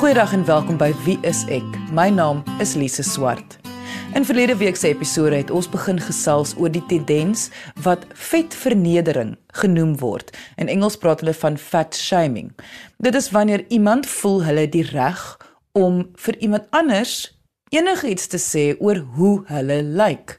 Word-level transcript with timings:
Goeiedag 0.00 0.32
en 0.32 0.44
welkom 0.44 0.78
by 0.80 0.94
Wie 1.04 1.18
is 1.28 1.42
ek? 1.52 1.74
My 1.92 2.06
naam 2.08 2.38
is 2.56 2.70
Lise 2.72 3.02
Swart. 3.04 3.58
In 4.16 4.24
verlede 4.24 4.54
week 4.56 4.78
se 4.80 4.88
episode 4.88 5.36
het 5.36 5.50
ons 5.52 5.66
begin 5.68 6.00
gesels 6.00 6.54
oor 6.56 6.72
die 6.72 6.80
tendens 6.88 7.50
wat 7.84 8.06
vetvernedering 8.16 9.34
genoem 9.60 9.92
word. 10.00 10.32
In 10.56 10.72
Engels 10.72 10.96
praat 10.96 11.20
hulle 11.20 11.36
van 11.36 11.60
fat 11.60 11.92
shaming. 11.92 12.48
Dit 12.96 13.14
is 13.14 13.28
wanneer 13.36 13.66
iemand 13.68 14.08
voel 14.08 14.40
hulle 14.48 14.64
die 14.72 14.86
reg 14.88 15.20
om 15.76 16.06
vir 16.16 16.38
iemand 16.40 16.72
anders 16.72 17.18
enigiets 17.68 18.32
te 18.32 18.40
sê 18.40 18.64
oor 18.80 19.04
hoe 19.20 19.34
hulle 19.52 19.82
lyk. 19.84 20.38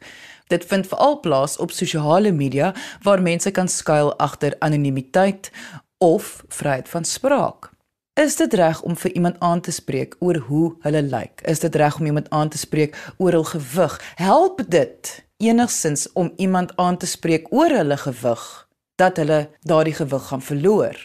Dit 0.49 0.65
vind 0.73 0.89
veral 0.89 1.19
plaas 1.21 1.59
op 1.61 1.69
sosiale 1.69 2.33
media 2.33 2.73
waar 3.05 3.21
mense 3.21 3.53
kan 3.53 3.69
skuil 3.69 4.09
agter 4.17 4.57
anonimiteit 4.57 5.53
of 6.01 6.39
vryheid 6.49 6.89
van 6.89 7.05
spraak. 7.05 7.70
Is 8.19 8.35
dit 8.35 8.53
reg 8.53 8.81
om 8.81 8.97
vir 8.99 9.11
iemand 9.11 9.35
aan 9.39 9.61
te 9.61 9.71
spreek 9.71 10.15
oor 10.19 10.35
hoe 10.35 10.75
hulle 10.83 11.01
lyk? 11.01 11.41
Is 11.47 11.59
dit 11.63 11.75
reg 11.75 11.99
om 11.99 12.05
iemand 12.05 12.29
aan 12.29 12.49
te 12.49 12.57
spreek 12.57 12.97
oor 13.17 13.31
hul 13.31 13.43
gewig? 13.43 13.93
Help 14.15 14.59
dit 14.67 15.11
enigsins 15.37 16.11
om 16.13 16.33
iemand 16.35 16.75
aan 16.75 16.97
te 16.97 17.07
spreek 17.07 17.47
oor 17.49 17.71
hulle 17.71 17.97
gewig 17.97 18.67
dat 18.99 19.17
hulle 19.17 19.47
daardie 19.63 19.93
gewig 19.93 20.27
gaan 20.27 20.43
verloor? 20.43 20.99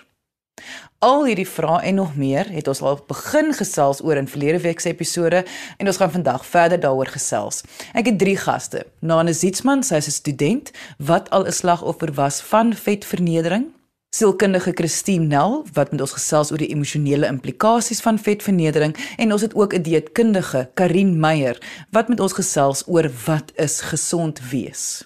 Al 0.99 1.25
hierdie 1.29 1.47
vrae 1.47 1.85
en 1.87 1.95
nog 1.95 2.17
meer 2.17 2.51
het 2.51 2.67
ons 2.69 2.83
al 2.83 2.99
begin 3.07 3.55
gesels 3.55 4.03
oor 4.03 4.19
in 4.19 4.27
verlede 4.29 4.65
week 4.67 4.83
se 4.83 4.91
episode 4.91 5.45
en 5.79 5.87
ons 5.87 6.03
gaan 6.03 6.11
vandag 6.11 6.47
verder 6.47 6.81
daaroor 6.81 7.15
gesels. 7.15 7.63
Ek 7.95 8.11
het 8.11 8.19
drie 8.19 8.37
gaste. 8.37 8.83
Nana 8.99 9.33
Zietsman, 9.33 9.87
sy 9.87 10.03
is 10.03 10.09
'n 10.09 10.19
student 10.19 10.75
wat 10.99 11.31
al 11.31 11.47
'n 11.47 11.53
slagoffer 11.53 12.13
was 12.13 12.43
van 12.43 12.75
vetvernedering 12.75 13.76
sielkundige 14.17 14.73
Christine 14.75 15.27
Nel 15.27 15.59
wat 15.77 15.91
met 15.93 16.01
ons 16.01 16.15
gesels 16.17 16.53
oor 16.53 16.63
die 16.63 16.71
emosionele 16.73 17.29
implikasies 17.29 18.01
van 18.05 18.19
vetvernedering 18.21 18.95
en 19.21 19.35
ons 19.35 19.45
het 19.45 19.55
ook 19.55 19.75
'n 19.75 19.83
dieetkundige 19.83 20.71
Karin 20.75 21.21
Meyer 21.21 21.59
wat 21.91 22.09
met 22.09 22.21
ons 22.21 22.33
gesels 22.33 22.83
oor 22.87 23.11
wat 23.27 23.53
is 23.55 23.81
gesond 23.81 24.41
wees. 24.51 25.05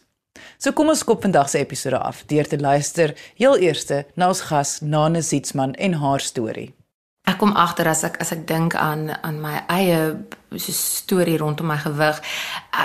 So 0.58 0.72
kom 0.72 0.89
ons 0.89 0.98
skop 0.98 1.22
vandag 1.22 1.48
se 1.48 1.58
episode 1.58 1.98
af 1.98 2.22
deur 2.27 2.47
te 2.47 2.58
luister 2.58 3.14
heel 3.34 3.56
eerste 3.56 4.06
na 4.14 4.28
ons 4.28 4.41
gas 4.41 4.80
Nane 4.80 5.22
Zietsman 5.22 5.74
en 5.74 5.92
haar 5.92 6.20
storie. 6.20 6.74
Ek 7.24 7.39
kom 7.39 7.52
agter 7.52 7.89
as 7.89 8.02
ek 8.05 8.17
as 8.20 8.33
ek 8.33 8.47
dink 8.47 8.74
aan 8.74 9.11
aan 9.22 9.41
my 9.41 9.61
eie 9.69 10.17
so 10.56 10.72
storie 10.72 11.36
rondom 11.39 11.67
my 11.67 11.77
gewig. 11.77 12.20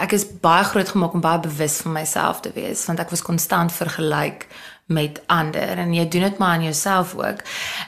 Ek 0.03 0.11
is 0.11 0.25
baie 0.41 0.63
groot 0.63 0.89
gemaak 0.89 1.13
om 1.13 1.21
baie 1.21 1.39
bewus 1.39 1.81
van 1.81 1.91
myself 1.91 2.41
te 2.41 2.51
wees 2.55 2.85
want 2.85 2.99
ek 2.99 3.09
was 3.09 3.21
konstant 3.21 3.71
vergelyk 3.71 4.47
met 4.85 5.21
ander 5.25 5.77
en 5.81 5.93
jy 5.93 6.07
doen 6.07 6.21
dit 6.21 6.37
maar 6.37 6.49
aan 6.49 6.63
jouself 6.63 7.15
ook. 7.15 7.41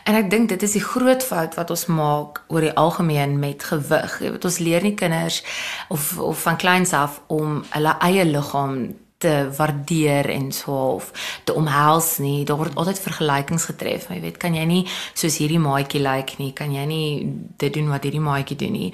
En 0.04 0.16
ek 0.18 0.30
dink 0.30 0.50
dit 0.50 0.64
is 0.64 0.72
die 0.80 0.84
groot 0.84 1.24
fout 1.24 1.54
wat 1.56 1.70
ons 1.70 1.86
maak 1.86 2.42
oor 2.48 2.66
die 2.66 2.74
algemeen 2.74 3.38
met 3.40 3.64
gewig. 3.64 4.20
Jy 4.22 4.32
weet 4.34 4.48
ons 4.50 4.58
leer 4.60 4.82
nie 4.82 4.96
kinders 4.98 5.44
of 5.94 6.18
of 6.18 6.42
van 6.42 6.58
kleins 6.58 6.94
af 6.98 7.22
om 7.28 7.62
hulle 7.70 7.94
eie 8.02 8.26
liggaam 8.26 8.80
te 9.18 9.50
waardeer 9.58 10.30
en 10.30 10.52
so 10.52 10.74
of 10.74 11.12
te 11.44 11.54
omhels 11.54 12.18
nie. 12.18 12.46
Daar 12.46 12.58
word 12.58 12.76
altyd 12.76 13.00
vergelykings 13.00 13.66
getref. 13.66 14.10
Jy 14.10 14.20
weet, 14.22 14.38
kan 14.38 14.54
jy 14.54 14.66
nie 14.70 14.84
soos 15.14 15.38
hierdie 15.42 15.62
maatjie 15.62 16.02
lyk 16.02 16.14
like 16.34 16.42
nie, 16.42 16.52
kan 16.54 16.74
jy 16.74 16.86
nie 16.86 17.10
dit 17.58 17.74
doen 17.74 17.90
wat 17.90 18.06
hierdie 18.06 18.22
maatjie 18.22 18.58
doen 18.58 18.78
nie. 18.78 18.92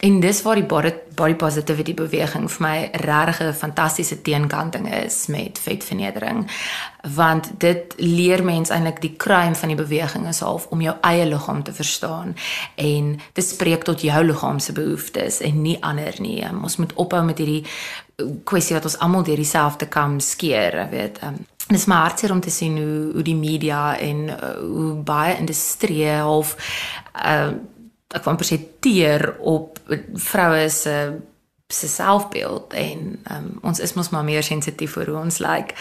En 0.00 0.20
dis 0.20 0.42
waar 0.42 0.54
die 0.54 0.64
body, 0.64 0.92
body 1.14 1.34
positivity 1.34 1.94
beweging 1.96 2.50
vir 2.52 2.62
my 2.62 2.90
regtig 2.92 3.40
'n 3.40 3.52
fantastiese 3.52 4.22
teenkanting 4.22 4.94
is 4.94 5.26
met 5.26 5.58
vetvernedering 5.58 6.50
want 7.14 7.50
dit 7.58 7.94
leer 7.96 8.44
mense 8.44 8.72
eintlik 8.72 9.00
die 9.00 9.14
kruim 9.16 9.54
van 9.54 9.68
die 9.68 9.76
beweging 9.76 10.26
is 10.28 10.40
half 10.40 10.66
om 10.66 10.80
jou 10.80 10.94
eie 11.00 11.26
liggaam 11.26 11.62
te 11.62 11.72
verstaan 11.72 12.36
en 12.74 13.20
te 13.32 13.40
spreek 13.40 13.82
tot 13.82 14.00
jou 14.00 14.24
liggaam 14.24 14.58
se 14.58 14.72
behoeftes 14.72 15.40
en 15.40 15.62
nie 15.62 15.76
ander 15.80 16.14
nie. 16.18 16.44
Um, 16.44 16.62
ons 16.62 16.76
moet 16.76 16.92
ophou 16.94 17.24
met 17.24 17.38
hierdie 17.38 17.64
kwessie 18.44 18.74
wat 18.74 18.84
ons 18.84 18.98
almal 18.98 19.22
deur 19.22 19.36
dieselfde 19.36 19.86
kam 19.86 20.20
skeer, 20.20 20.88
weet. 20.90 21.22
Um, 21.22 21.46
dit 21.66 21.78
is 21.78 21.84
maar 21.84 22.02
hartseer 22.08 22.32
om 22.32 22.40
te 22.40 22.50
sien 22.50 22.76
hoe 22.76 23.12
hoe 23.12 23.22
die 23.22 23.34
media 23.34 23.98
en 23.98 24.28
uh, 24.28 24.52
hoe 24.60 24.92
baie 24.94 25.36
industrie 25.38 26.08
half 26.08 26.56
uh, 27.24 27.48
ek 28.14 28.22
van 28.22 28.38
presenteer 28.38 29.34
op 29.38 29.80
vroue 30.14 30.68
se 30.70 30.98
se 31.66 31.88
selfbeeld 31.90 32.72
en 32.78 33.00
um, 33.32 33.46
ons 33.66 33.80
is 33.82 33.96
mos 33.98 34.12
maar 34.14 34.22
meer 34.24 34.44
sensitief 34.46 34.92
vir 34.94 35.08
hoe 35.10 35.18
ons 35.18 35.40
lyk. 35.42 35.72
Like. 35.72 35.74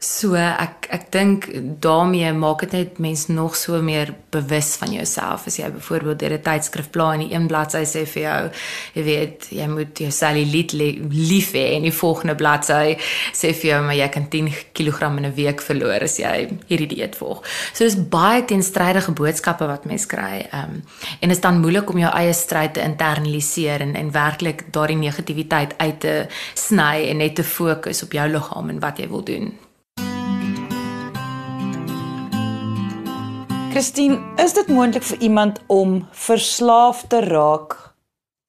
So 0.00 0.32
ek 0.32 0.86
ek 0.88 1.02
dink 1.12 1.46
daarmee 1.84 2.30
maak 2.32 2.62
dit 2.64 2.72
net 2.72 2.98
mens 3.04 3.26
nog 3.28 3.52
so 3.56 3.82
meer 3.84 4.14
bewus 4.32 4.70
van 4.80 4.94
jouself 4.96 5.44
as 5.46 5.58
jy 5.60 5.68
byvoorbeeld 5.74 6.18
deur 6.22 6.32
'n 6.38 6.42
tydskrif 6.46 6.88
bla 6.90 7.12
en 7.12 7.20
die 7.20 7.34
een 7.34 7.46
bladsy 7.46 7.84
sê 7.84 8.06
vir 8.08 8.22
jou 8.22 8.50
jy 8.94 9.04
weet 9.04 9.48
jy 9.50 9.66
moet 9.68 9.98
jou 9.98 10.10
selluliet 10.10 10.72
lief 10.72 11.52
hê 11.52 11.76
en 11.76 11.82
die 11.82 11.92
volgende 11.92 12.34
bladsy 12.34 12.96
sê 13.32 13.52
vir 13.52 13.70
jou 13.70 13.82
maar 13.84 13.94
jy 13.94 14.08
kan 14.08 14.28
10 14.28 14.50
kg 14.72 15.02
in 15.18 15.26
'n 15.26 15.34
week 15.34 15.60
verloor 15.60 16.02
as 16.02 16.16
jy 16.16 16.48
hierdie 16.66 16.88
dieet 16.96 17.16
volg. 17.16 17.44
So 17.74 17.84
dis 17.84 18.08
baie 18.08 18.44
teenstrydige 18.44 19.12
boodskappe 19.12 19.66
wat 19.66 19.84
mens 19.84 20.06
kry. 20.06 20.48
Ehm 20.50 20.64
um, 20.64 20.82
en 21.20 21.28
dit 21.28 21.36
is 21.36 21.40
dan 21.40 21.60
moeilik 21.60 21.90
om 21.90 21.98
jou 21.98 22.12
eie 22.14 22.32
stryd 22.32 22.74
te 22.74 22.80
internaliseer 22.80 23.80
en 23.80 23.94
en 23.94 24.12
werklik 24.12 24.72
daardie 24.72 24.96
negativiteit 24.96 25.74
uit 25.76 26.00
te 26.00 26.26
sny 26.54 27.08
en 27.10 27.16
net 27.16 27.34
te 27.34 27.44
fokus 27.44 28.02
op 28.02 28.12
jou 28.12 28.28
liggaam 28.28 28.68
en 28.70 28.80
wat 28.80 28.98
jy 28.98 29.08
wil 29.08 29.24
doen. 29.24 29.69
Christine, 33.80 34.18
is 34.36 34.52
dit 34.52 34.66
moontlik 34.68 35.06
vir 35.08 35.22
iemand 35.24 35.60
om 35.72 35.92
verslaaf 36.12 36.98
te 37.08 37.22
raak 37.24 37.76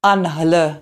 aan 0.03 0.25
hulle 0.27 0.81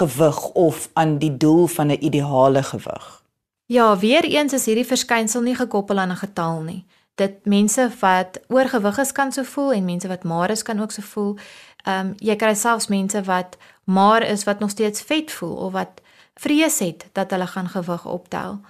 gewig 0.00 0.38
of 0.56 0.86
aan 0.96 1.18
die 1.20 1.36
doel 1.36 1.66
van 1.66 1.92
'n 1.92 2.00
ideale 2.00 2.62
gewig? 2.62 3.22
Ja, 3.66 3.98
weer 3.98 4.24
eens 4.24 4.52
is 4.52 4.64
hierdie 4.64 4.86
verskynsel 4.86 5.42
nie 5.42 5.54
gekoppel 5.54 5.98
aan 5.98 6.10
'n 6.10 6.16
getal 6.16 6.60
nie. 6.60 6.86
Dit 7.14 7.44
mense 7.44 7.90
wat 8.00 8.40
oorgewig 8.48 8.98
is 8.98 9.12
kan 9.12 9.32
so 9.32 9.42
voel 9.42 9.72
en 9.72 9.84
mense 9.84 10.08
wat 10.08 10.24
maar 10.24 10.50
is 10.50 10.62
kan 10.62 10.80
ook 10.80 10.92
so 10.92 11.02
voel. 11.02 11.36
Ehm 11.84 12.06
um, 12.06 12.14
jy 12.16 12.36
kry 12.36 12.54
selfs 12.54 12.86
mense 12.86 13.22
wat 13.22 13.56
maar 13.84 14.22
is 14.22 14.44
wat 14.44 14.58
nog 14.58 14.70
steeds 14.70 15.00
vet 15.02 15.30
voel 15.30 15.56
of 15.56 15.72
wat 15.72 16.00
vrees 16.34 16.78
het 16.78 17.06
dat 17.12 17.30
hulle 17.30 17.46
gaan 17.46 17.68
gewig 17.68 18.06
optel. 18.06 18.60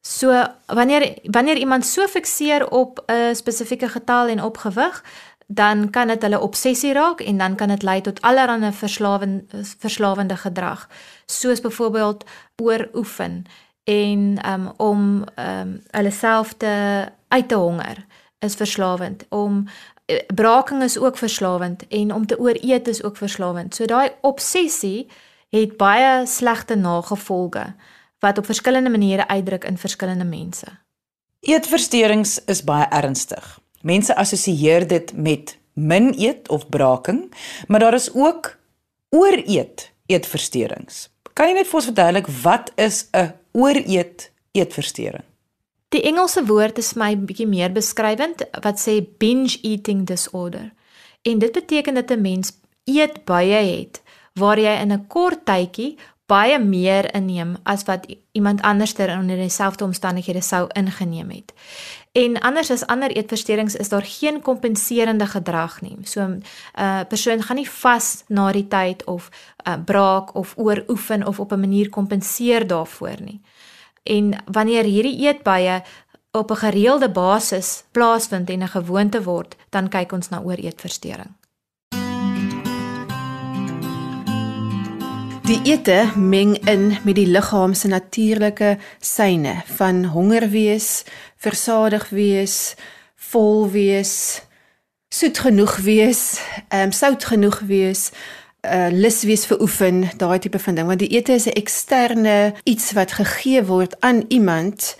So 0.00 0.46
wanneer 0.66 1.18
wanneer 1.22 1.56
iemand 1.56 1.86
so 1.86 2.06
fikseer 2.06 2.70
op 2.70 3.02
'n 3.06 3.34
spesifieke 3.34 3.88
getal 3.88 4.26
en 4.26 4.42
op 4.42 4.56
gewig, 4.56 5.02
dan 5.46 5.90
kan 5.90 6.06
dit 6.06 6.22
hulle 6.22 6.40
obsessie 6.40 6.92
raak 6.92 7.20
en 7.20 7.38
dan 7.38 7.54
kan 7.54 7.68
dit 7.68 7.82
lei 7.82 8.00
tot 8.00 8.20
allerlei 8.20 8.72
verslawende 8.72 9.44
verslawende 9.78 10.36
gedrag, 10.36 10.88
soos 11.26 11.60
byvoorbeeld 11.60 12.24
ooroefen 12.62 13.44
en 13.84 14.50
um, 14.52 14.72
om 14.76 15.24
um, 15.36 15.82
hulle 15.90 16.10
self 16.10 16.52
te 16.52 17.04
uit 17.28 17.48
te 17.48 17.54
honger 17.54 18.06
is 18.38 18.54
verslawend 18.54 19.24
om 19.28 19.64
eh, 20.04 20.26
braking 20.34 20.82
is 20.82 20.98
ook 20.98 21.16
verslawend 21.16 21.88
en 21.88 22.14
om 22.14 22.26
te 22.26 22.38
ooreet 22.38 22.88
is 22.88 23.02
ook 23.02 23.16
verslawend. 23.16 23.74
So 23.74 23.84
daai 23.84 24.10
obsessie 24.20 25.08
het 25.48 25.76
baie 25.76 26.26
slegte 26.26 26.74
nagevolge 26.74 27.74
wat 28.20 28.38
op 28.38 28.46
verskillende 28.46 28.90
maniere 28.90 29.28
uitdruk 29.28 29.64
in 29.64 29.78
verskillende 29.78 30.24
mense. 30.24 30.66
Eetversteurings 31.40 32.44
is 32.44 32.64
baie 32.64 32.86
ernstig. 32.90 33.58
Mense 33.80 34.16
assosieer 34.16 34.86
dit 34.88 35.12
met 35.16 35.58
min 35.72 36.12
eet 36.18 36.48
of 36.48 36.68
braking, 36.68 37.32
maar 37.66 37.80
daar 37.80 37.94
is 37.94 38.14
ook 38.14 38.56
ooreet 39.10 39.92
eetversteurings. 40.06 41.08
Kan 41.32 41.52
jy 41.52 41.60
net 41.60 41.68
vir 41.70 41.78
ons 41.78 41.88
verduidelik 41.90 42.28
wat 42.42 42.72
is 42.74 43.06
'n 43.12 43.32
ooreet 43.52 44.30
eetversteuring? 44.52 45.24
Die 45.88 46.02
Engelse 46.02 46.44
woord 46.44 46.78
is 46.78 46.94
my 46.94 47.14
bietjie 47.16 47.46
meer 47.46 47.72
beskrywend 47.72 48.42
wat 48.62 48.80
sê 48.80 49.00
binge 49.18 49.58
eating 49.62 50.06
disorder. 50.06 50.72
En 51.22 51.38
dit 51.38 51.52
beteken 51.52 51.94
dat 51.94 52.10
'n 52.10 52.20
mens 52.20 52.52
eet 52.84 53.24
baie 53.24 53.78
het 53.78 54.02
waar 54.34 54.58
jy 54.58 54.74
in 54.80 54.92
'n 54.92 55.06
kort 55.06 55.44
tydjie 55.44 55.96
baie 56.28 56.58
meer 56.60 57.08
inneem 57.16 57.56
as 57.64 57.86
wat 57.88 58.04
iemand 58.36 58.62
anderster 58.62 59.10
onder 59.18 59.36
dieselfde 59.36 59.84
omstandighede 59.84 60.42
sou 60.44 60.66
ingeneem 60.76 61.30
het. 61.30 61.52
En 62.12 62.40
anders 62.40 62.70
as 62.70 62.86
ander 62.86 63.10
eetversteurings 63.16 63.76
is 63.76 63.88
daar 63.88 64.04
geen 64.04 64.42
kompenserende 64.42 65.26
gedrag 65.26 65.80
nie. 65.80 65.96
So 66.02 66.20
'n 66.20 66.42
uh, 66.78 67.00
persoon 67.08 67.42
gaan 67.42 67.56
nie 67.56 67.70
vas 67.70 68.24
na 68.28 68.52
die 68.52 68.68
tyd 68.68 69.04
of 69.04 69.30
uh, 69.68 69.74
braak 69.84 70.34
of 70.34 70.54
ooroefen 70.56 71.26
of 71.26 71.40
op 71.40 71.52
'n 71.52 71.60
manier 71.60 71.88
kompenseer 71.88 72.66
daarvoor 72.66 73.16
nie. 73.24 73.40
En 74.02 74.42
wanneer 74.44 74.84
hierdie 74.84 75.18
eetbuie 75.26 75.82
op 76.30 76.50
'n 76.50 76.56
gereelde 76.56 77.10
basis 77.10 77.84
plaasvind 77.90 78.50
en 78.50 78.62
'n 78.62 78.68
gewoonte 78.68 79.22
word, 79.22 79.56
dan 79.70 79.88
kyk 79.88 80.12
ons 80.12 80.28
na 80.28 80.42
ooreetversteuring. 80.42 81.37
Die 85.48 85.62
ete 85.64 86.10
meng 86.16 86.58
in 86.68 86.90
met 87.08 87.14
die 87.16 87.26
liggaam 87.26 87.72
se 87.74 87.88
natuurlike 87.88 88.74
seine 89.00 89.54
van 89.64 90.04
honger 90.04 90.44
wees, 90.52 91.04
versadig 91.40 92.08
wees, 92.12 92.74
vol 93.30 93.70
wees, 93.72 94.42
soet 95.08 95.40
genoeg 95.40 95.78
wees, 95.86 96.20
ehm 96.68 96.90
um, 96.90 96.92
sout 96.92 97.24
genoeg 97.24 97.62
wees, 97.64 98.10
uh 98.60 98.90
lus 98.92 99.22
wees 99.24 99.46
vir 99.48 99.62
oefen, 99.64 100.04
daai 100.20 100.36
tipe 100.38 100.60
van 100.60 100.76
ding. 100.76 100.86
Want 100.86 101.00
die 101.00 101.14
ete 101.16 101.32
is 101.40 101.48
'n 101.48 101.56
eksterne 101.56 102.52
iets 102.64 102.92
wat 102.92 103.16
gegee 103.16 103.64
word 103.64 103.96
aan 104.00 104.24
iemand. 104.28 104.96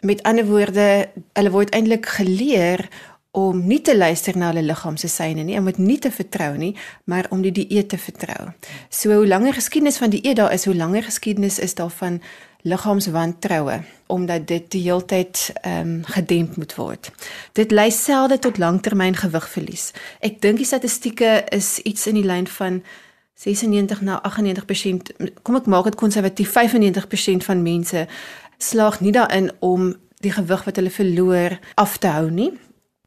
Met 0.00 0.22
ander 0.22 0.46
woorde, 0.46 1.08
hulle 1.32 1.50
word 1.50 1.70
eintlik 1.70 2.06
geleer 2.06 2.88
om 3.36 3.58
nie 3.68 3.82
te 3.84 3.92
luister 3.96 4.36
na 4.38 4.48
hulle 4.48 4.62
liggaam 4.64 4.96
se 4.96 5.10
syne 5.12 5.42
nie, 5.44 5.58
om 5.60 5.66
dit 5.68 5.78
nie 5.78 5.98
te 6.00 6.08
vertrou 6.10 6.54
nie, 6.56 6.72
maar 7.04 7.26
om 7.34 7.42
die 7.44 7.52
dieet 7.52 7.90
te 7.92 7.98
vertrou. 8.00 8.52
So 8.88 9.12
hoe 9.12 9.26
langer 9.28 9.58
geskiedenis 9.58 10.00
van 10.00 10.14
dieet 10.14 10.38
daar 10.38 10.54
is, 10.56 10.64
hoe 10.64 10.74
langer 10.74 11.04
geskiedenis 11.04 11.58
is 11.60 11.76
daar 11.76 11.92
van 11.98 12.20
liggaamswantroue 12.66 13.82
omdat 14.06 14.46
dit 14.46 14.70
die 14.70 14.82
heeltyd 14.86 15.50
ehm 15.60 15.88
um, 15.88 16.04
gedemp 16.04 16.56
moet 16.56 16.74
word. 16.74 17.10
Dit 17.52 17.70
lei 17.70 17.90
selde 17.90 18.38
tot 18.38 18.58
langtermyn 18.58 19.18
gewigverlies. 19.18 19.90
Ek 20.20 20.40
dink 20.40 20.62
die 20.62 20.66
statistieke 20.66 21.44
is 21.52 21.78
iets 21.78 22.06
in 22.06 22.14
die 22.14 22.26
lyn 22.26 22.46
van 22.46 22.82
96 23.34 24.00
na 24.00 24.20
98%. 24.24 25.12
Kom 25.42 25.58
ek 25.58 25.66
maak 25.66 25.90
dit 25.90 25.98
konservatief 25.98 26.54
95% 26.56 27.44
van 27.44 27.62
mense 27.62 28.06
slaag 28.58 29.00
nie 29.00 29.12
daarin 29.12 29.50
om 29.58 29.92
die 30.24 30.32
gewig 30.32 30.64
wat 30.64 30.78
hulle 30.80 30.90
verloor 30.90 31.58
af 31.74 31.98
te 31.98 32.08
hou 32.08 32.30
nie 32.30 32.54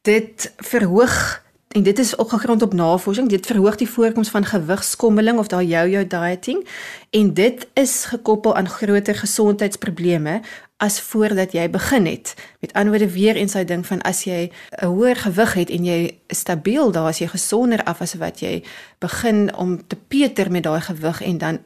dit 0.09 0.53
verhoog 0.57 1.43
en 1.69 1.83
dit 1.83 1.99
is 1.99 2.17
ook 2.17 2.29
gegrond 2.29 2.61
op 2.61 2.73
navorsing 2.73 3.29
dit 3.29 3.45
verhoog 3.45 3.75
die 3.75 3.89
voorkoms 3.89 4.29
van 4.29 4.45
gewigskommeling 4.45 5.37
of 5.37 5.47
daai 5.47 5.67
yo-yo 5.67 6.07
dieting 6.07 6.65
en 7.09 7.33
dit 7.33 7.67
is 7.73 7.93
gekoppel 8.09 8.55
aan 8.55 8.69
groter 8.69 9.15
gesondheidsprobleme 9.15 10.39
as 10.77 10.97
voordat 11.11 11.53
jy 11.53 11.67
begin 11.69 12.05
het 12.09 12.33
met 12.59 12.73
ander 12.73 12.95
woorde 12.95 13.13
weer 13.13 13.35
eens 13.35 13.53
hy 13.53 13.65
ding 13.69 13.85
van 13.85 14.01
as 14.01 14.23
jy 14.25 14.49
'n 14.81 14.85
hoër 14.85 15.15
gewig 15.27 15.53
het 15.53 15.69
en 15.69 15.85
jy 15.85 15.99
stabiel 16.27 16.91
daar 16.91 17.11
as 17.13 17.19
jy 17.21 17.27
gesonder 17.27 17.83
af 17.83 18.01
as 18.01 18.13
wat 18.13 18.39
jy 18.39 18.63
begin 18.99 19.55
om 19.55 19.87
te 19.87 19.97
peter 20.07 20.51
met 20.51 20.63
daai 20.63 20.81
gewig 20.81 21.21
en 21.21 21.37
dan 21.37 21.59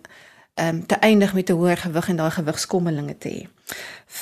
um, 0.56 0.86
te 0.86 0.96
eindig 0.96 1.34
met 1.34 1.50
'n 1.50 1.54
hoër 1.54 1.78
gewig 1.78 2.10
en 2.10 2.16
daai 2.16 2.32
gewigskommelinge 2.32 3.18
te 3.18 3.30
hê. 3.30 3.48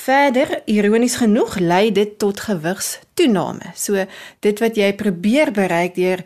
Verder, 0.02 0.62
ironies 0.66 1.14
genoeg, 1.20 1.58
lei 1.58 1.92
dit 1.94 2.16
tot 2.18 2.40
gewigstoename. 2.42 3.70
So 3.78 4.02
dit 4.42 4.62
wat 4.62 4.78
jy 4.80 4.88
probeer 4.98 5.52
bereik 5.54 5.94
deur 5.94 6.24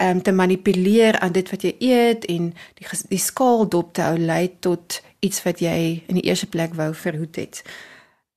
um, 0.00 0.22
te 0.24 0.32
manipuleer 0.32 1.18
aan 1.20 1.34
dit 1.36 1.50
wat 1.52 1.66
jy 1.66 1.74
eet 1.90 2.24
en 2.32 2.54
die 2.78 2.88
die 3.10 3.20
skaal 3.20 3.66
dop 3.68 3.92
te 3.98 4.06
hou 4.06 4.16
lei 4.16 4.46
tot 4.64 5.02
iets 5.20 5.42
wat 5.44 5.60
jy 5.60 5.76
in 6.08 6.20
die 6.20 6.24
eerste 6.24 6.48
plek 6.48 6.72
wou 6.78 6.88
verhoed 6.94 7.36
het. 7.36 7.60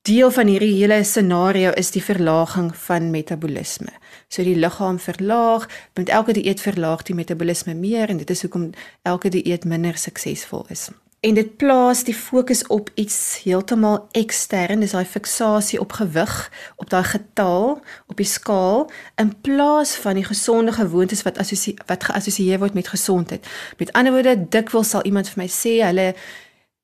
Deel 0.10 0.34
van 0.34 0.50
hierdie 0.50 0.74
hele 0.74 1.04
scenario 1.08 1.72
is 1.78 1.94
die 1.96 2.04
verlaging 2.04 2.74
van 2.88 3.12
metabolisme. 3.14 3.94
So 4.28 4.44
die 4.44 4.58
liggaam 4.58 5.00
verlaag, 5.00 5.70
met 5.96 6.10
elke 6.10 6.36
dieet 6.36 6.60
verlaag 6.60 7.06
die 7.08 7.16
metabolisme 7.16 7.78
meer 7.80 8.10
en 8.10 8.20
dit 8.20 8.36
is 8.36 8.44
hoekom 8.44 8.74
elke 9.08 9.32
dieet 9.32 9.64
minder 9.64 9.96
suksesvol 9.96 10.66
is 10.74 10.90
en 11.22 11.34
dit 11.38 11.58
plaas 11.58 12.02
die 12.04 12.16
fokus 12.18 12.64
op 12.68 12.90
iets 12.98 13.42
heeltemal 13.44 14.08
ekstern, 14.18 14.82
dis 14.82 14.96
daai 14.96 15.06
fiksasie 15.06 15.78
op 15.80 15.94
gewig, 16.00 16.34
op 16.82 16.90
daai 16.90 17.04
getal 17.06 17.68
op 18.10 18.18
die 18.18 18.26
skaal 18.26 18.88
in 19.22 19.30
plaas 19.46 19.94
van 20.02 20.18
die 20.18 20.26
gesonde 20.26 20.74
gewoontes 20.74 21.22
wat 21.28 21.38
assosie 21.44 21.76
wat 21.86 22.08
geassosieer 22.10 22.60
word 22.64 22.74
met 22.74 22.90
gesondheid. 22.90 23.46
Met 23.78 23.94
ander 23.94 24.16
woorde, 24.16 24.48
dikwels 24.50 24.96
sal 24.96 25.06
iemand 25.06 25.30
vir 25.30 25.44
my 25.44 25.50
sê 25.50 25.78
hulle 25.86 26.08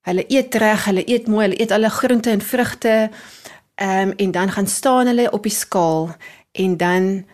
hulle 0.08 0.24
eet 0.32 0.56
reg, 0.56 0.86
hulle 0.88 1.04
eet 1.10 1.26
mooi, 1.28 1.48
hulle 1.48 1.58
eet 1.60 1.74
alle 1.76 1.90
groente 1.92 2.32
en 2.32 2.42
vrugte. 2.42 2.94
Ehm 3.76 4.10
um, 4.10 4.14
en 4.18 4.32
dan 4.32 4.52
gaan 4.52 4.68
staan 4.68 5.10
hulle 5.10 5.32
op 5.32 5.44
die 5.44 5.54
skaal 5.54 6.14
en 6.52 6.78
dan 6.78 7.26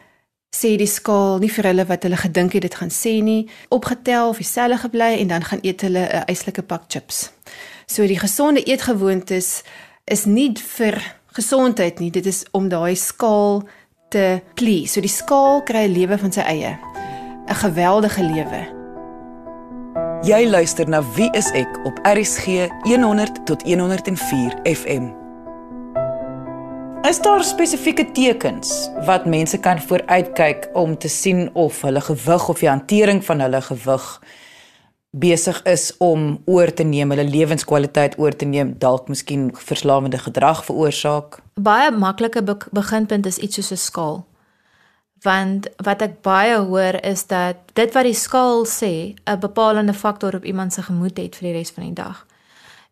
sê 0.54 0.76
die 0.78 0.90
skaal 0.90 1.40
nie 1.42 1.50
vir 1.50 1.72
hulle 1.72 1.86
wat 1.90 2.06
hulle 2.06 2.20
gedink 2.22 2.54
het 2.54 2.66
dit 2.68 2.76
gaan 2.78 2.94
sê 2.94 3.18
nie, 3.26 3.50
opgetel 3.74 4.30
of 4.30 4.38
dieselfde 4.38 4.78
gebly 4.86 5.18
en 5.24 5.34
dan 5.34 5.44
gaan 5.44 5.64
eet 5.66 5.82
hulle 5.82 6.04
'n 6.06 6.26
eislike 6.30 6.62
pak 6.62 6.84
chips. 6.88 7.32
So 7.88 8.08
die 8.08 8.20
gesonde 8.20 8.64
eetgewoontes 8.64 9.64
is 10.06 10.26
nie 10.26 10.54
vir 10.78 11.02
gesondheid 11.34 12.00
nie, 12.00 12.12
dit 12.12 12.26
is 12.26 12.46
om 12.52 12.70
daai 12.70 12.96
skaal 12.96 13.64
te 14.10 14.42
please. 14.54 14.94
So 14.94 15.02
die 15.02 15.10
skaal 15.10 15.64
kry 15.64 15.88
'n 15.88 15.94
lewe 15.94 16.18
van 16.18 16.32
sy 16.32 16.42
eie. 16.42 16.78
'n 17.48 17.56
Geweldige 17.56 18.24
lewe. 18.24 18.62
Jy 20.24 20.46
luister 20.48 20.90
na 20.90 21.04
Wie 21.16 21.30
is 21.32 21.52
ek 21.52 21.86
op 21.86 22.00
RCG 22.04 22.70
100 22.84 23.46
tot 23.46 23.64
104 23.64 24.56
FM. 24.64 25.23
Is 27.04 27.18
daar 27.20 27.44
spesifieke 27.44 28.12
tekens 28.12 28.90
wat 29.04 29.26
mense 29.26 29.58
kan 29.60 29.82
vooruitkyk 29.82 30.70
om 30.74 30.98
te 30.98 31.10
sien 31.12 31.50
of 31.54 31.82
hulle 31.82 32.02
gewig 32.02 32.46
of 32.50 32.60
die 32.64 32.70
hantering 32.70 33.20
van 33.26 33.44
hulle 33.44 33.60
gewig 33.62 34.06
besig 35.12 35.60
is 35.68 35.90
om 35.98 36.40
oor 36.46 36.72
te 36.74 36.84
neem, 36.88 37.12
hulle 37.12 37.28
lewenskwaliteit 37.28 38.16
oor 38.18 38.32
te 38.32 38.48
neem, 38.48 38.72
dalk 38.80 39.12
miskien 39.12 39.50
verslawende 39.52 40.18
gedrag 40.18 40.64
veroorsaak? 40.64 41.42
Baie 41.60 41.92
maklike 41.92 42.40
be 42.44 42.56
beginpunt 42.72 43.28
is 43.28 43.38
iets 43.38 43.60
soos 43.60 43.72
'n 43.72 43.84
skaal. 43.84 44.26
Want 45.24 45.68
wat 45.84 46.02
ek 46.02 46.22
baie 46.22 46.58
hoor 46.58 47.04
is 47.04 47.28
dat 47.28 47.56
dit 47.74 47.94
wat 47.94 48.04
die 48.04 48.16
skaal 48.16 48.66
sê, 48.66 49.16
'n 49.28 49.40
bepalende 49.40 49.94
faktor 49.94 50.36
op 50.36 50.46
iemand 50.46 50.74
se 50.74 50.82
gemoed 50.82 51.18
het 51.18 51.36
vir 51.36 51.52
die 51.52 51.58
res 51.58 51.72
van 51.72 51.84
die 51.84 51.94
dag. 52.04 52.26